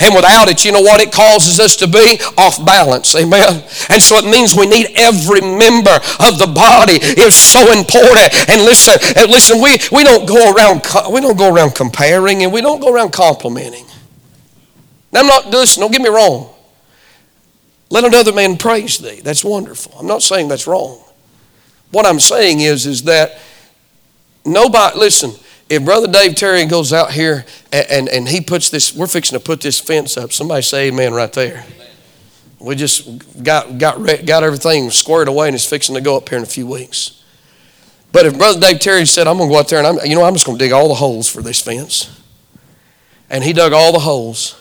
And 0.00 0.14
without 0.14 0.48
it, 0.48 0.64
you 0.64 0.72
know 0.72 0.80
what 0.80 1.00
it 1.00 1.12
causes 1.12 1.58
us 1.58 1.76
to 1.76 1.88
be? 1.88 2.18
Off 2.38 2.64
balance. 2.64 3.14
Amen. 3.14 3.64
And 3.90 4.00
so 4.02 4.16
it 4.16 4.24
means 4.24 4.54
we 4.54 4.66
need 4.66 4.86
every 4.94 5.40
member 5.40 5.94
of 6.22 6.38
the 6.38 6.50
body 6.54 6.98
is 7.02 7.34
so 7.34 7.60
important. 7.72 8.30
And 8.48 8.62
listen, 8.62 8.94
and 9.16 9.30
listen, 9.30 9.60
we, 9.60 9.78
we 9.90 10.04
don't 10.04 10.26
go 10.26 10.54
around 10.54 10.82
we 11.12 11.20
don't 11.20 11.36
go 11.36 11.52
around 11.52 11.74
comparing 11.74 12.42
and 12.44 12.52
we 12.52 12.60
don't 12.60 12.80
go 12.80 12.92
around 12.92 13.12
complimenting. 13.12 13.84
Now 15.12 15.20
I'm 15.20 15.26
not 15.26 15.46
listen, 15.48 15.80
don't 15.80 15.92
get 15.92 16.00
me 16.00 16.08
wrong. 16.08 16.54
Let 17.92 18.04
another 18.04 18.32
man 18.32 18.56
praise 18.56 18.96
thee. 18.96 19.20
That's 19.20 19.44
wonderful. 19.44 19.94
I'm 19.98 20.06
not 20.06 20.22
saying 20.22 20.48
that's 20.48 20.66
wrong. 20.66 20.98
What 21.90 22.06
I'm 22.06 22.20
saying 22.20 22.60
is, 22.60 22.86
is 22.86 23.02
that 23.02 23.38
nobody, 24.46 24.98
listen, 24.98 25.32
if 25.68 25.84
Brother 25.84 26.10
Dave 26.10 26.34
Terry 26.34 26.64
goes 26.64 26.94
out 26.94 27.12
here 27.12 27.44
and, 27.70 27.86
and, 27.90 28.08
and, 28.08 28.28
he 28.28 28.40
puts 28.40 28.70
this, 28.70 28.96
we're 28.96 29.06
fixing 29.06 29.38
to 29.38 29.44
put 29.44 29.60
this 29.60 29.78
fence 29.78 30.16
up. 30.16 30.32
Somebody 30.32 30.62
say 30.62 30.88
amen 30.88 31.12
right 31.12 31.30
there. 31.34 31.66
We 32.58 32.76
just 32.76 33.44
got, 33.44 33.76
got, 33.76 33.98
got 34.24 34.42
everything 34.42 34.88
squared 34.88 35.28
away 35.28 35.48
and 35.48 35.54
it's 35.54 35.68
fixing 35.68 35.94
to 35.94 36.00
go 36.00 36.16
up 36.16 36.30
here 36.30 36.38
in 36.38 36.44
a 36.44 36.46
few 36.46 36.66
weeks. 36.66 37.22
But 38.10 38.24
if 38.24 38.38
Brother 38.38 38.58
Dave 38.58 38.80
Terry 38.80 39.04
said, 39.04 39.26
I'm 39.26 39.36
going 39.36 39.50
to 39.50 39.52
go 39.52 39.60
out 39.60 39.68
there 39.68 39.80
and 39.80 39.86
I'm, 40.00 40.06
you 40.06 40.14
know, 40.14 40.24
I'm 40.24 40.32
just 40.32 40.46
going 40.46 40.56
to 40.56 40.64
dig 40.64 40.72
all 40.72 40.88
the 40.88 40.94
holes 40.94 41.28
for 41.28 41.42
this 41.42 41.60
fence. 41.60 42.18
And 43.28 43.44
he 43.44 43.52
dug 43.52 43.74
all 43.74 43.92
the 43.92 43.98
holes 43.98 44.58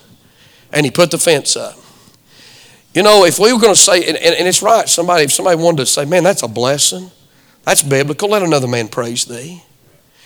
and 0.73 0.85
he 0.85 0.91
put 0.91 1.11
the 1.11 1.17
fence 1.17 1.55
up. 1.55 1.77
You 2.93 3.03
know, 3.03 3.23
if 3.23 3.39
we 3.39 3.53
were 3.53 3.59
going 3.59 3.73
to 3.73 3.79
say, 3.79 4.05
and, 4.07 4.17
and, 4.17 4.47
it's 4.47 4.61
right, 4.61 4.87
somebody, 4.87 5.23
if 5.23 5.31
somebody 5.31 5.61
wanted 5.61 5.77
to 5.77 5.85
say, 5.85 6.03
man, 6.03 6.23
that's 6.23 6.43
a 6.43 6.47
blessing, 6.47 7.09
that's 7.63 7.83
biblical, 7.83 8.29
let 8.29 8.43
another 8.43 8.67
man 8.67 8.89
praise 8.89 9.25
thee. 9.25 9.63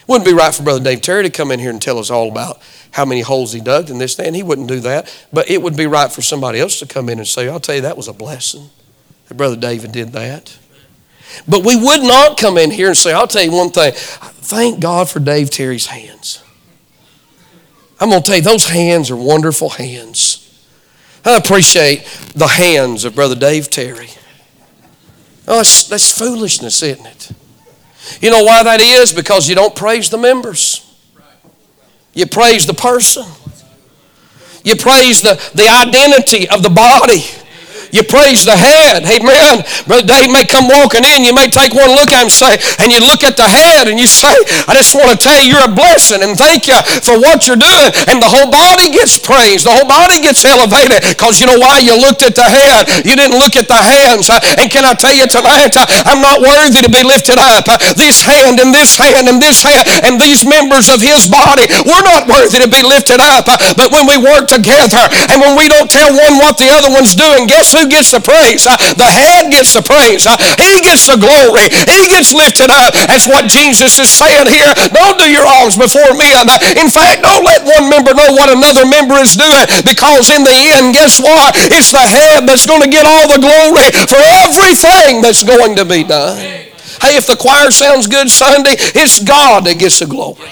Wouldn't 0.08 0.26
be 0.26 0.34
right 0.34 0.54
for 0.54 0.64
Brother 0.64 0.84
Dave 0.84 1.02
Terry 1.02 1.24
to 1.24 1.30
come 1.30 1.52
in 1.52 1.60
here 1.60 1.70
and 1.70 1.82
tell 1.82 2.00
us 2.00 2.10
all 2.10 2.30
about 2.30 2.60
how 2.92 3.06
many 3.06 3.22
holes 3.22 3.54
he 3.54 3.60
dug 3.60 3.90
and 3.90 4.00
this, 4.00 4.20
and 4.20 4.36
he 4.36 4.44
wouldn't 4.44 4.68
do 4.68 4.80
that. 4.82 5.14
But 5.34 5.50
it 5.50 5.62
would 5.62 5.76
be 5.76 5.88
right 5.88 6.12
for 6.12 6.22
somebody 6.22 6.60
else 6.60 6.80
to 6.80 6.86
come 6.86 7.10
in 7.10 7.18
and 7.18 7.28
say, 7.28 7.50
I'll 7.50 7.60
tell 7.60 7.76
you, 7.76 7.82
that 7.82 7.98
was 7.98 8.08
a 8.08 8.14
blessing 8.14 8.70
that 9.28 9.36
Brother 9.36 9.56
David 9.56 9.92
did 9.92 10.10
that. 10.14 10.58
But 11.48 11.66
we 11.66 11.76
would 11.76 12.02
not 12.02 12.38
come 12.38 12.58
in 12.58 12.72
here 12.72 12.88
and 12.88 12.98
say, 12.98 13.14
I'll 13.14 13.28
tell 13.28 13.44
you 13.44 13.52
one 13.52 13.72
thing, 13.72 13.94
thank 13.96 14.80
God 14.80 15.10
for 15.10 15.20
Dave 15.20 15.50
Terry's 15.50 15.88
hands. 15.88 16.44
I'm 18.00 18.10
going 18.10 18.22
to 18.22 18.26
tell 18.26 18.38
you, 18.38 18.44
those 18.44 18.68
hands 18.68 19.10
are 19.10 19.16
wonderful 19.16 19.70
hands. 19.70 20.45
I 21.26 21.38
appreciate 21.38 22.04
the 22.36 22.48
hands 22.48 23.04
of 23.04 23.16
Brother 23.16 23.36
Dave 23.36 23.70
Terry. 23.70 24.10
Oh, 25.48 25.58
that's, 25.58 25.88
that's 25.88 26.16
foolishness, 26.16 26.84
isn't 26.84 27.06
it? 27.06 27.32
You 28.22 28.30
know 28.30 28.44
why 28.44 28.64
that 28.64 28.80
is? 28.80 29.12
Because 29.12 29.50
you 29.50 29.56
don't 29.56 29.76
praise 29.76 30.10
the 30.10 30.18
members. 30.18 30.82
You 32.14 32.28
praise 32.28 32.66
the 32.68 32.74
person. 32.74 33.26
You 34.64 34.76
praise 34.76 35.22
the, 35.22 35.34
the 35.54 35.68
identity 35.68 36.48
of 36.50 36.64
the 36.64 36.70
body. 36.70 37.24
You 37.96 38.04
praise 38.04 38.44
the 38.44 38.52
head. 38.52 39.08
Amen. 39.08 39.64
Brother 39.88 40.04
Dave 40.04 40.28
may 40.28 40.44
come 40.44 40.68
walking 40.68 41.08
in. 41.08 41.24
You 41.24 41.32
may 41.32 41.48
take 41.48 41.72
one 41.72 41.96
look 41.96 42.12
at 42.12 42.20
him 42.20 42.28
and 42.28 42.36
say, 42.36 42.60
and 42.84 42.92
you 42.92 43.00
look 43.00 43.24
at 43.24 43.40
the 43.40 43.48
head 43.48 43.88
and 43.88 43.96
you 43.96 44.04
say, 44.04 44.36
I 44.68 44.76
just 44.76 44.92
want 44.92 45.16
to 45.16 45.18
tell 45.18 45.40
you 45.40 45.56
you're 45.56 45.64
a 45.64 45.72
blessing 45.72 46.20
and 46.20 46.36
thank 46.36 46.68
you 46.68 46.76
for 47.00 47.16
what 47.16 47.48
you're 47.48 47.56
doing. 47.56 47.90
And 48.12 48.20
the 48.20 48.28
whole 48.28 48.52
body 48.52 48.92
gets 48.92 49.16
praised. 49.16 49.64
The 49.64 49.72
whole 49.72 49.88
body 49.88 50.20
gets 50.20 50.44
elevated 50.44 51.08
because 51.08 51.40
you 51.40 51.48
know 51.48 51.56
why? 51.56 51.80
You 51.80 51.96
looked 51.96 52.20
at 52.28 52.36
the 52.36 52.44
head. 52.44 53.08
You 53.08 53.16
didn't 53.16 53.40
look 53.40 53.56
at 53.56 53.72
the 53.72 53.80
hands. 53.80 54.28
And 54.28 54.68
can 54.68 54.84
I 54.84 54.92
tell 54.92 55.16
you 55.16 55.24
tonight, 55.32 55.72
I'm 56.04 56.20
not 56.20 56.44
worthy 56.44 56.84
to 56.84 56.92
be 56.92 57.00
lifted 57.00 57.40
up. 57.40 57.64
This 57.96 58.20
hand 58.20 58.60
and 58.60 58.76
this 58.76 59.00
hand 59.00 59.32
and 59.32 59.40
this 59.40 59.64
hand 59.64 59.88
and 60.04 60.20
these 60.20 60.44
members 60.44 60.92
of 60.92 61.00
his 61.00 61.32
body, 61.32 61.64
we're 61.88 62.04
not 62.04 62.28
worthy 62.28 62.60
to 62.60 62.68
be 62.68 62.84
lifted 62.84 63.24
up. 63.24 63.48
But 63.48 63.96
when 63.96 64.04
we 64.04 64.20
work 64.20 64.52
together 64.52 65.08
and 65.32 65.40
when 65.40 65.56
we 65.56 65.72
don't 65.72 65.88
tell 65.88 66.12
one 66.12 66.36
what 66.44 66.60
the 66.60 66.68
other 66.76 66.92
one's 66.92 67.16
doing, 67.16 67.48
guess 67.48 67.72
who 67.72 67.85
gets 67.88 68.12
the 68.12 68.22
praise? 68.22 68.66
The 68.66 69.10
head 69.10 69.52
gets 69.52 69.74
the 69.74 69.82
praise. 69.82 70.28
He 70.60 70.82
gets 70.82 71.08
the 71.08 71.18
glory. 71.18 71.68
He 71.90 72.10
gets 72.10 72.34
lifted 72.34 72.70
up. 72.70 72.94
That's 73.08 73.28
what 73.28 73.48
Jesus 73.50 73.98
is 73.98 74.10
saying 74.10 74.48
here. 74.48 74.72
Don't 74.92 75.18
do 75.20 75.28
your 75.30 75.46
alms 75.46 75.78
before 75.78 76.14
men. 76.18 76.48
In 76.78 76.90
fact, 76.90 77.24
don't 77.24 77.46
let 77.46 77.66
one 77.66 77.90
member 77.90 78.14
know 78.14 78.32
what 78.34 78.50
another 78.50 78.86
member 78.86 79.16
is 79.22 79.36
doing 79.36 79.66
because 79.86 80.30
in 80.30 80.44
the 80.44 80.58
end, 80.78 80.94
guess 80.94 81.20
what? 81.20 81.56
It's 81.72 81.92
the 81.92 82.04
head 82.04 82.48
that's 82.48 82.66
going 82.66 82.82
to 82.82 82.92
get 82.92 83.06
all 83.06 83.28
the 83.28 83.42
glory 83.42 83.90
for 84.10 84.22
everything 84.46 85.22
that's 85.22 85.44
going 85.44 85.76
to 85.78 85.86
be 85.86 86.04
done. 86.04 86.38
Hey, 87.02 87.18
if 87.18 87.28
the 87.28 87.36
choir 87.36 87.72
sounds 87.72 88.08
good 88.08 88.30
Sunday, 88.30 88.76
it's 88.96 89.22
God 89.24 89.66
that 89.66 89.80
gets 89.80 90.00
the 90.00 90.08
glory. 90.08 90.50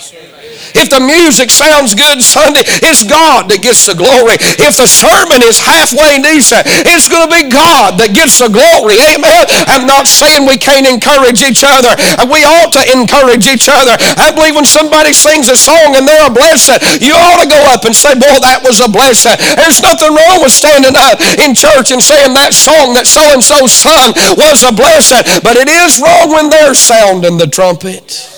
If 0.74 0.90
the 0.90 1.00
music 1.00 1.54
sounds 1.54 1.94
good 1.94 2.22
Sunday, 2.22 2.66
it's 2.82 3.06
God 3.06 3.50
that 3.50 3.62
gets 3.62 3.86
the 3.86 3.96
glory. 3.96 4.38
If 4.60 4.78
the 4.78 4.90
sermon 4.90 5.46
is 5.46 5.62
halfway 5.62 6.20
decent, 6.20 6.66
it's 6.90 7.08
going 7.08 7.30
to 7.30 7.34
be 7.34 7.48
God 7.50 8.02
that 8.02 8.12
gets 8.18 8.42
the 8.42 8.50
glory. 8.50 8.98
Amen. 9.14 9.46
I'm 9.70 9.86
not 9.86 10.10
saying 10.10 10.46
we 10.50 10.58
can't 10.58 10.90
encourage 10.90 11.46
each 11.46 11.62
other. 11.62 11.94
We 12.26 12.42
ought 12.44 12.74
to 12.76 12.84
encourage 12.92 13.46
each 13.46 13.70
other. 13.70 13.96
I 14.18 14.34
believe 14.34 14.58
when 14.58 14.68
somebody 14.68 15.14
sings 15.14 15.48
a 15.48 15.58
song 15.58 15.96
and 15.96 16.08
they're 16.08 16.28
a 16.28 16.34
blessing, 16.34 16.82
you 17.00 17.14
ought 17.14 17.46
to 17.46 17.50
go 17.50 17.62
up 17.70 17.86
and 17.86 17.96
say, 17.96 18.18
boy, 18.18 18.42
that 18.42 18.66
was 18.66 18.82
a 18.82 18.90
blessing. 18.90 19.38
There's 19.56 19.80
nothing 19.80 20.10
wrong 20.10 20.42
with 20.42 20.54
standing 20.54 20.98
up 20.98 21.22
in 21.40 21.54
church 21.54 21.94
and 21.94 22.02
saying 22.02 22.34
that 22.34 22.54
song 22.58 22.98
that 22.98 23.06
so-and-so 23.06 23.70
sung 23.70 24.18
was 24.36 24.66
a 24.66 24.74
blessing. 24.74 25.22
But 25.46 25.56
it 25.56 25.70
is 25.70 26.02
wrong 26.02 26.34
when 26.34 26.50
they're 26.50 26.74
sounding 26.74 27.38
the 27.38 27.48
trumpet. 27.48 28.33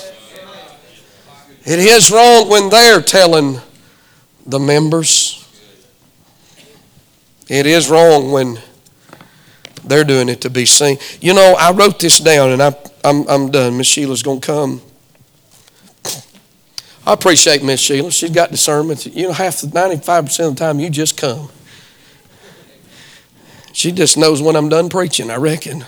It 1.66 1.80
is 1.80 2.12
wrong 2.12 2.48
when 2.48 2.70
they're 2.70 3.02
telling 3.02 3.58
the 4.46 4.60
members. 4.60 5.42
It 7.48 7.66
is 7.66 7.90
wrong 7.90 8.30
when 8.30 8.58
they're 9.84 10.04
doing 10.04 10.28
it 10.28 10.42
to 10.42 10.50
be 10.50 10.64
seen. 10.64 10.98
You 11.20 11.34
know, 11.34 11.56
I 11.58 11.72
wrote 11.72 11.98
this 11.98 12.20
down 12.20 12.50
and 12.50 12.62
I, 12.62 12.72
I'm, 13.02 13.28
I'm 13.28 13.50
done. 13.50 13.76
Miss 13.76 13.88
Sheila's 13.88 14.22
going 14.22 14.40
to 14.40 14.46
come. 14.46 14.80
I 17.04 17.12
appreciate 17.12 17.62
Miss 17.64 17.80
Sheila. 17.80 18.10
She's 18.10 18.30
got 18.30 18.50
discernment. 18.50 19.06
You 19.06 19.28
know, 19.28 19.32
half 19.32 19.60
the 19.60 19.68
95% 19.68 20.48
of 20.48 20.54
the 20.54 20.58
time 20.58 20.80
you 20.80 20.90
just 20.90 21.16
come. 21.16 21.48
She 23.72 23.92
just 23.92 24.16
knows 24.16 24.40
when 24.40 24.56
I'm 24.56 24.68
done 24.68 24.88
preaching, 24.88 25.30
I 25.30 25.36
reckon. 25.36 25.84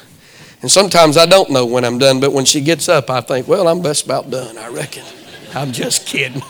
And 0.61 0.71
sometimes 0.71 1.17
I 1.17 1.27
don't 1.27 1.51
know 1.51 1.67
when 1.67 1.85
I'm 1.85 1.99
done, 1.99 2.21
but 2.21 2.33
when 2.33 2.45
she 2.45 2.61
gets 2.61 2.88
up, 2.88 3.11
I 3.11 3.21
think, 3.21 3.47
well, 3.47 3.67
I'm 3.69 3.81
best 3.81 4.05
about 4.05 4.29
done, 4.31 4.59
I 4.59 4.69
reckon. 4.69 5.05
I'm 5.54 5.72
just 5.72 6.06
kidding. 6.06 6.42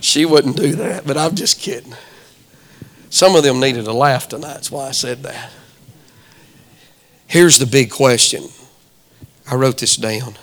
she 0.00 0.24
wouldn't 0.24 0.56
do 0.56 0.74
that, 0.76 1.06
but 1.06 1.16
I'm 1.16 1.34
just 1.34 1.60
kidding. 1.60 1.94
Some 3.10 3.34
of 3.34 3.42
them 3.42 3.60
needed 3.60 3.86
a 3.86 3.92
laugh 3.92 4.28
tonight. 4.28 4.54
That's 4.54 4.70
why 4.70 4.88
I 4.88 4.92
said 4.92 5.22
that. 5.24 5.50
Here's 7.26 7.58
the 7.58 7.66
big 7.66 7.90
question. 7.90 8.44
I 9.50 9.56
wrote 9.56 9.78
this 9.78 9.96
down. 9.96 10.36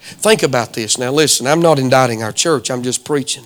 Think 0.00 0.42
about 0.42 0.74
this. 0.74 0.98
Now, 0.98 1.12
listen, 1.12 1.46
I'm 1.46 1.60
not 1.60 1.78
indicting 1.78 2.22
our 2.22 2.32
church, 2.32 2.70
I'm 2.70 2.82
just 2.82 3.04
preaching. 3.04 3.44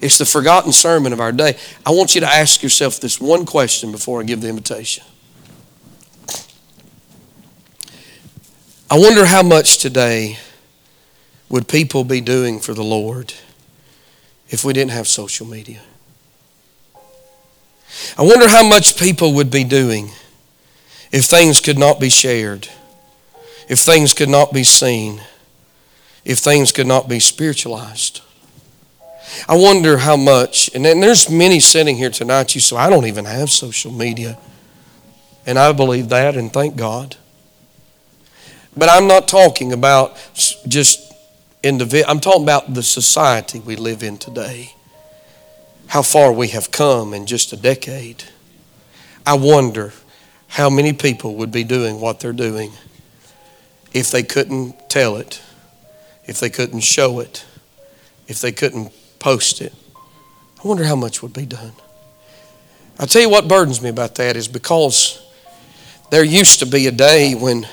It's 0.00 0.16
the 0.16 0.24
forgotten 0.24 0.72
sermon 0.72 1.12
of 1.12 1.20
our 1.20 1.32
day. 1.32 1.58
I 1.84 1.90
want 1.90 2.14
you 2.14 2.22
to 2.22 2.26
ask 2.26 2.62
yourself 2.62 3.00
this 3.00 3.20
one 3.20 3.44
question 3.44 3.92
before 3.92 4.20
I 4.20 4.24
give 4.24 4.40
the 4.40 4.48
invitation. 4.48 5.04
I 8.90 8.98
wonder 8.98 9.26
how 9.26 9.42
much 9.42 9.78
today 9.78 10.38
would 11.50 11.68
people 11.68 12.04
be 12.04 12.20
doing 12.20 12.60
for 12.60 12.72
the 12.72 12.84
Lord 12.84 13.34
if 14.48 14.64
we 14.64 14.72
didn't 14.72 14.92
have 14.92 15.06
social 15.06 15.46
media? 15.46 15.82
I 18.16 18.22
wonder 18.22 18.48
how 18.48 18.66
much 18.66 18.98
people 18.98 19.34
would 19.34 19.50
be 19.50 19.64
doing 19.64 20.10
if 21.12 21.24
things 21.24 21.60
could 21.60 21.78
not 21.78 22.00
be 22.00 22.08
shared, 22.08 22.68
if 23.68 23.80
things 23.80 24.14
could 24.14 24.28
not 24.28 24.52
be 24.52 24.64
seen, 24.64 25.20
if 26.24 26.38
things 26.38 26.70
could 26.70 26.86
not 26.86 27.08
be 27.08 27.18
spiritualized. 27.18 28.22
I 29.48 29.56
wonder 29.56 29.98
how 29.98 30.16
much, 30.16 30.70
and 30.74 30.84
there's 30.84 31.28
many 31.28 31.60
sitting 31.60 31.96
here 31.96 32.10
tonight, 32.10 32.54
you 32.54 32.60
say, 32.60 32.76
I 32.76 32.90
don't 32.90 33.06
even 33.06 33.24
have 33.24 33.50
social 33.50 33.92
media. 33.92 34.38
And 35.46 35.58
I 35.58 35.72
believe 35.72 36.10
that, 36.10 36.36
and 36.36 36.52
thank 36.52 36.76
God. 36.76 37.16
But 38.76 38.88
I'm 38.88 39.08
not 39.08 39.26
talking 39.26 39.72
about 39.72 40.16
just 40.68 41.09
individual. 41.62 42.10
I'm 42.10 42.20
talking 42.20 42.42
about 42.42 42.74
the 42.74 42.82
society 42.82 43.60
we 43.60 43.76
live 43.76 44.02
in 44.02 44.18
today. 44.18 44.74
How 45.88 46.02
far 46.02 46.32
we 46.32 46.48
have 46.48 46.70
come 46.70 47.12
in 47.14 47.26
just 47.26 47.52
a 47.52 47.56
decade. 47.56 48.24
I 49.26 49.34
wonder 49.34 49.92
how 50.48 50.70
many 50.70 50.92
people 50.92 51.36
would 51.36 51.52
be 51.52 51.64
doing 51.64 52.00
what 52.00 52.20
they're 52.20 52.32
doing 52.32 52.72
if 53.92 54.10
they 54.10 54.22
couldn't 54.22 54.88
tell 54.88 55.16
it, 55.16 55.40
if 56.26 56.40
they 56.40 56.50
couldn't 56.50 56.80
show 56.80 57.20
it, 57.20 57.44
if 58.28 58.40
they 58.40 58.52
couldn't 58.52 58.92
post 59.18 59.60
it. 59.60 59.74
I 60.62 60.68
wonder 60.68 60.84
how 60.84 60.96
much 60.96 61.22
would 61.22 61.32
be 61.32 61.46
done. 61.46 61.72
I 62.98 63.06
tell 63.06 63.22
you 63.22 63.30
what 63.30 63.48
burdens 63.48 63.80
me 63.80 63.88
about 63.88 64.16
that 64.16 64.36
is 64.36 64.46
because 64.46 65.26
there 66.10 66.24
used 66.24 66.58
to 66.58 66.66
be 66.66 66.86
a 66.86 66.92
day 66.92 67.34
when 67.34 67.66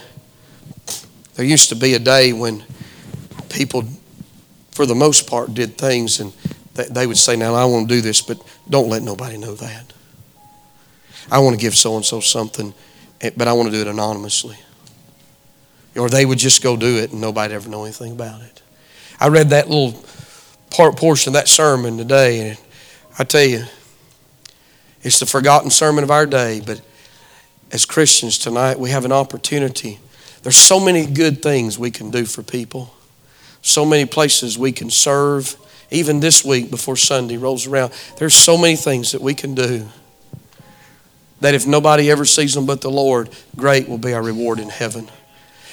there 1.35 1.45
used 1.45 1.69
to 1.69 1.75
be 1.75 1.93
a 1.93 1.99
day 1.99 2.33
when 2.33 2.63
people, 3.49 3.83
for 4.71 4.85
the 4.85 4.95
most 4.95 5.27
part, 5.27 5.53
did 5.53 5.77
things 5.77 6.19
and 6.19 6.33
they 6.85 7.07
would 7.07 7.17
say, 7.17 7.35
Now, 7.35 7.55
I 7.55 7.65
want 7.65 7.89
to 7.89 7.95
do 7.95 8.01
this, 8.01 8.21
but 8.21 8.37
don't 8.69 8.89
let 8.89 9.01
nobody 9.01 9.37
know 9.37 9.55
that. 9.55 9.93
I 11.31 11.39
want 11.39 11.55
to 11.55 11.61
give 11.61 11.75
so 11.75 11.95
and 11.95 12.05
so 12.05 12.19
something, 12.19 12.73
eh, 13.21 13.31
but 13.35 13.47
I 13.47 13.53
want 13.53 13.69
to 13.69 13.71
do 13.71 13.81
it 13.81 13.87
anonymously. 13.87 14.57
Or 15.95 16.09
they 16.09 16.25
would 16.25 16.37
just 16.37 16.61
go 16.61 16.77
do 16.77 16.97
it 16.97 17.11
and 17.11 17.19
nobody 17.19 17.53
ever 17.53 17.67
know 17.67 17.83
anything 17.83 18.11
about 18.11 18.41
it. 18.41 18.61
I 19.19 19.29
read 19.29 19.49
that 19.49 19.67
little 19.67 20.03
part 20.69 20.95
portion 20.95 21.31
of 21.31 21.33
that 21.33 21.47
sermon 21.47 21.97
today, 21.97 22.49
and 22.49 22.59
I 23.17 23.23
tell 23.23 23.43
you, 23.43 23.63
it's 25.01 25.19
the 25.19 25.25
forgotten 25.25 25.71
sermon 25.71 26.03
of 26.03 26.11
our 26.11 26.25
day, 26.25 26.61
but 26.65 26.81
as 27.71 27.85
Christians 27.85 28.37
tonight, 28.37 28.79
we 28.79 28.91
have 28.91 29.05
an 29.05 29.11
opportunity. 29.11 29.99
There's 30.43 30.55
so 30.55 30.79
many 30.79 31.05
good 31.05 31.41
things 31.41 31.79
we 31.79 31.91
can 31.91 32.11
do 32.11 32.25
for 32.25 32.43
people 32.43 32.93
so 33.67 33.85
many 33.85 34.05
places 34.05 34.57
we 34.57 34.71
can 34.71 34.89
serve. 34.89 35.55
Even 35.89 36.19
this 36.19 36.43
week 36.43 36.69
before 36.69 36.97
Sunday 36.97 37.37
rolls 37.37 37.65
around, 37.67 37.93
there's 38.17 38.35
so 38.35 38.57
many 38.57 38.75
things 38.75 39.13
that 39.13 39.21
we 39.21 39.33
can 39.33 39.55
do 39.55 39.87
that 41.39 41.53
if 41.53 41.67
nobody 41.67 42.09
ever 42.09 42.25
sees 42.25 42.53
them 42.53 42.65
but 42.65 42.81
the 42.81 42.89
Lord, 42.89 43.29
great 43.55 43.87
will 43.87 43.97
be 43.97 44.13
our 44.13 44.23
reward 44.23 44.59
in 44.59 44.69
heaven. 44.69 45.09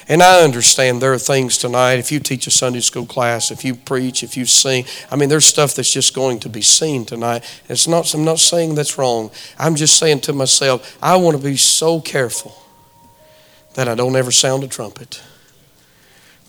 And 0.07 0.23
I 0.23 0.43
understand 0.43 1.01
there 1.01 1.15
are 1.15 1.19
things 1.19 1.57
tonight, 1.57 1.95
if 1.95 2.13
you 2.13 2.21
teach 2.21 2.47
a 2.47 2.51
Sunday 2.51 2.81
school 2.81 3.07
class, 3.07 3.51
if 3.51 3.65
you 3.65 3.75
preach, 3.75 4.23
if 4.23 4.37
you 4.37 4.45
sing, 4.45 4.85
I 5.11 5.17
mean, 5.17 5.31
there's 5.31 5.47
stuff 5.47 5.75
that's 5.75 5.91
just 5.91 6.15
going 6.15 6.41
to 6.41 6.51
be 6.51 6.61
seen 6.61 7.07
tonight. 7.07 7.43
It's 7.71 7.89
not, 7.89 8.13
I'm 8.13 8.25
not 8.25 8.39
saying 8.39 8.75
that's 8.75 8.99
wrong. 8.99 9.31
I'm 9.59 9.77
just 9.77 9.99
saying 9.99 10.21
to 10.23 10.35
myself, 10.35 10.99
I 11.03 11.17
want 11.17 11.39
to 11.39 11.43
be 11.43 11.57
so 11.57 12.01
careful 12.01 12.55
that 13.75 13.89
I 13.89 13.95
don't 13.95 14.15
ever 14.15 14.31
sound 14.31 14.63
a 14.63 14.69
trumpet. 14.69 15.23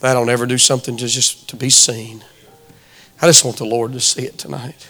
I 0.01 0.13
don't 0.13 0.29
ever 0.29 0.45
do 0.45 0.57
something 0.57 0.97
to 0.97 1.07
just 1.07 1.49
to 1.49 1.55
be 1.55 1.69
seen. 1.69 2.23
I 3.21 3.27
just 3.27 3.45
want 3.45 3.57
the 3.57 3.65
Lord 3.65 3.93
to 3.93 3.99
see 3.99 4.23
it 4.23 4.37
tonight. 4.37 4.89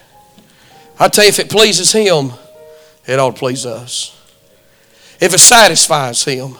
I 0.99 1.07
tell 1.09 1.25
you, 1.25 1.29
if 1.29 1.39
it 1.39 1.49
pleases 1.49 1.91
Him, 1.91 2.31
it 3.05 3.19
ought 3.19 3.35
to 3.35 3.39
please 3.39 3.65
us. 3.65 4.11
If 5.21 5.33
it 5.33 5.39
satisfies 5.39 6.23
Him, 6.23 6.55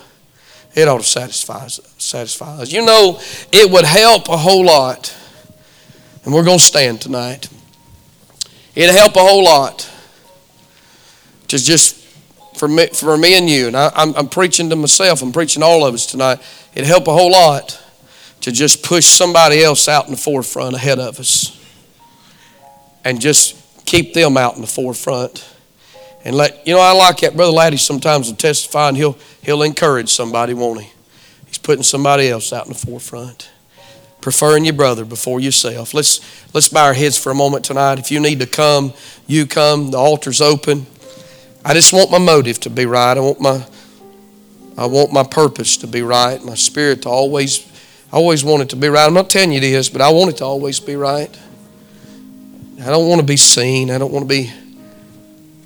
it 0.75 0.88
ought 0.88 0.99
to 0.99 1.08
satisfy, 1.08 1.67
satisfy 1.67 2.58
us. 2.58 2.71
You 2.71 2.86
know, 2.86 3.19
it 3.51 3.69
would 3.69 3.86
help 3.86 4.29
a 4.29 4.38
whole 4.38 4.65
lot, 4.65 5.15
and 6.23 6.34
we're 6.34 6.43
going 6.43 6.60
to 6.60 6.63
stand 6.63 7.01
tonight. 7.01 7.49
It'd 8.75 8.93
help 8.93 9.15
a 9.15 9.19
whole 9.19 9.43
lot 9.43 9.89
to 11.47 11.58
just 11.58 12.03
for 12.58 12.67
me, 12.67 12.88
for 12.88 13.17
me 13.17 13.38
and 13.38 13.49
you, 13.49 13.67
and 13.67 13.75
I, 13.75 13.91
I'm, 13.95 14.15
I'm 14.15 14.29
preaching 14.29 14.69
to 14.69 14.75
myself, 14.75 15.21
I'm 15.21 15.31
preaching 15.31 15.63
all 15.63 15.86
of 15.86 15.93
us 15.93 16.05
tonight. 16.05 16.39
It'd 16.73 16.88
help 16.88 17.08
a 17.08 17.13
whole 17.13 17.31
lot 17.31 17.81
to 18.41 18.52
just 18.52 18.84
push 18.84 19.06
somebody 19.06 19.63
else 19.63 19.88
out 19.88 20.06
in 20.06 20.12
the 20.12 20.17
forefront 20.17 20.76
ahead 20.76 21.00
of 21.00 21.19
us 21.19 21.60
and 23.04 23.19
just 23.19 23.56
keep 23.86 24.13
them 24.13 24.38
out 24.38 24.56
in 24.56 24.62
the 24.62 24.67
forefront 24.67 25.45
And 26.26 26.36
let 26.36 26.65
you 26.67 26.74
know, 26.74 26.82
I 26.82 26.91
like 26.93 27.19
that. 27.19 27.36
Brother 27.36 27.52
Laddie 27.52 27.78
sometimes 27.78 28.28
will 28.28 28.36
testify 28.36 28.89
and 28.89 28.98
he'll 28.98 29.15
he'll 29.43 29.62
encourage 29.62 30.10
somebody, 30.10 30.56
won't 30.56 30.82
he? 30.82 30.91
He's 31.45 31.60
putting 31.60 31.84
somebody 31.84 32.28
else 32.30 32.52
out 32.52 32.65
in 32.65 32.74
the 32.74 32.80
forefront. 32.80 33.52
Preferring 34.21 34.65
your 34.65 34.74
brother 34.74 35.06
before 35.06 35.39
yourself. 35.39 35.93
Let's 35.93 36.19
let's 36.52 36.67
bow 36.67 36.86
our 36.86 36.93
heads 36.95 37.15
for 37.15 37.32
a 37.32 37.36
moment 37.36 37.63
tonight. 37.63 38.00
If 38.00 38.12
you 38.12 38.19
need 38.19 38.39
to 38.39 38.48
come, 38.48 38.91
you 39.28 39.45
come. 39.45 39.91
The 39.91 39.98
altar's 39.98 40.41
open. 40.41 40.88
I 41.63 41.76
just 41.76 41.93
want 41.93 42.10
my 42.10 42.17
motive 42.17 42.60
to 42.62 42.71
be 42.71 42.88
right. 42.88 43.15
I 43.15 43.19
want 43.19 43.39
my 43.39 43.63
I 44.76 44.88
want 44.88 45.13
my 45.13 45.24
purpose 45.24 45.78
to 45.78 45.88
be 45.88 46.01
right. 46.01 46.43
My 46.43 46.55
spirit 46.55 47.03
to 47.03 47.09
always 47.09 47.59
I 48.16 48.18
always 48.18 48.45
want 48.45 48.61
it 48.61 48.70
to 48.70 48.78
be 48.78 48.88
right. 48.88 49.05
I'm 49.05 49.13
not 49.13 49.30
telling 49.30 49.51
you 49.51 49.59
this, 49.59 49.89
but 49.89 49.99
I 49.99 50.07
want 50.07 50.30
it 50.30 50.38
to 50.38 50.45
always 50.45 50.80
be 50.80 50.95
right. 50.95 51.38
I 52.82 52.86
don't 52.86 53.09
want 53.09 53.20
to 53.20 53.28
be 53.28 53.36
seen. 53.36 53.91
I 53.91 53.97
don't 53.97 54.13
want 54.13 54.24
to 54.24 54.30
be 54.30 54.53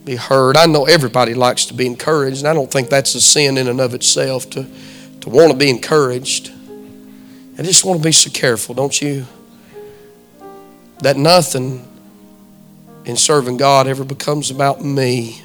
be 0.03 0.15
heard. 0.15 0.57
I 0.57 0.65
know 0.65 0.85
everybody 0.85 1.35
likes 1.35 1.65
to 1.65 1.75
be 1.75 1.85
encouraged, 1.85 2.39
and 2.39 2.47
I 2.47 2.55
don't 2.55 2.71
think 2.71 2.89
that's 2.89 3.13
a 3.13 3.21
sin 3.21 3.59
in 3.59 3.67
and 3.67 3.79
of 3.79 3.93
itself 3.93 4.49
to, 4.49 4.65
to 5.21 5.29
want 5.29 5.51
to 5.51 5.57
be 5.59 5.69
encouraged. 5.69 6.51
I 7.59 7.61
just 7.61 7.85
want 7.85 7.99
to 7.99 8.03
be 8.03 8.11
so 8.11 8.31
careful, 8.31 8.73
don't 8.73 8.99
you? 8.99 9.27
That 11.03 11.17
nothing 11.17 11.87
in 13.05 13.15
serving 13.15 13.57
God 13.57 13.85
ever 13.85 14.03
becomes 14.03 14.49
about 14.49 14.83
me, 14.83 15.43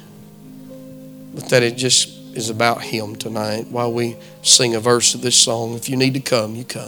but 1.35 1.49
that 1.49 1.61
it 1.61 1.77
just 1.77 2.17
is 2.35 2.49
about 2.49 2.81
Him 2.81 3.15
tonight 3.15 3.67
while 3.69 3.93
we 3.93 4.15
sing 4.41 4.73
a 4.73 4.79
verse 4.79 5.13
of 5.13 5.21
this 5.21 5.35
song. 5.35 5.75
If 5.75 5.87
you 5.87 5.97
need 5.97 6.15
to 6.15 6.19
come, 6.19 6.55
you 6.55 6.65
come. 6.65 6.83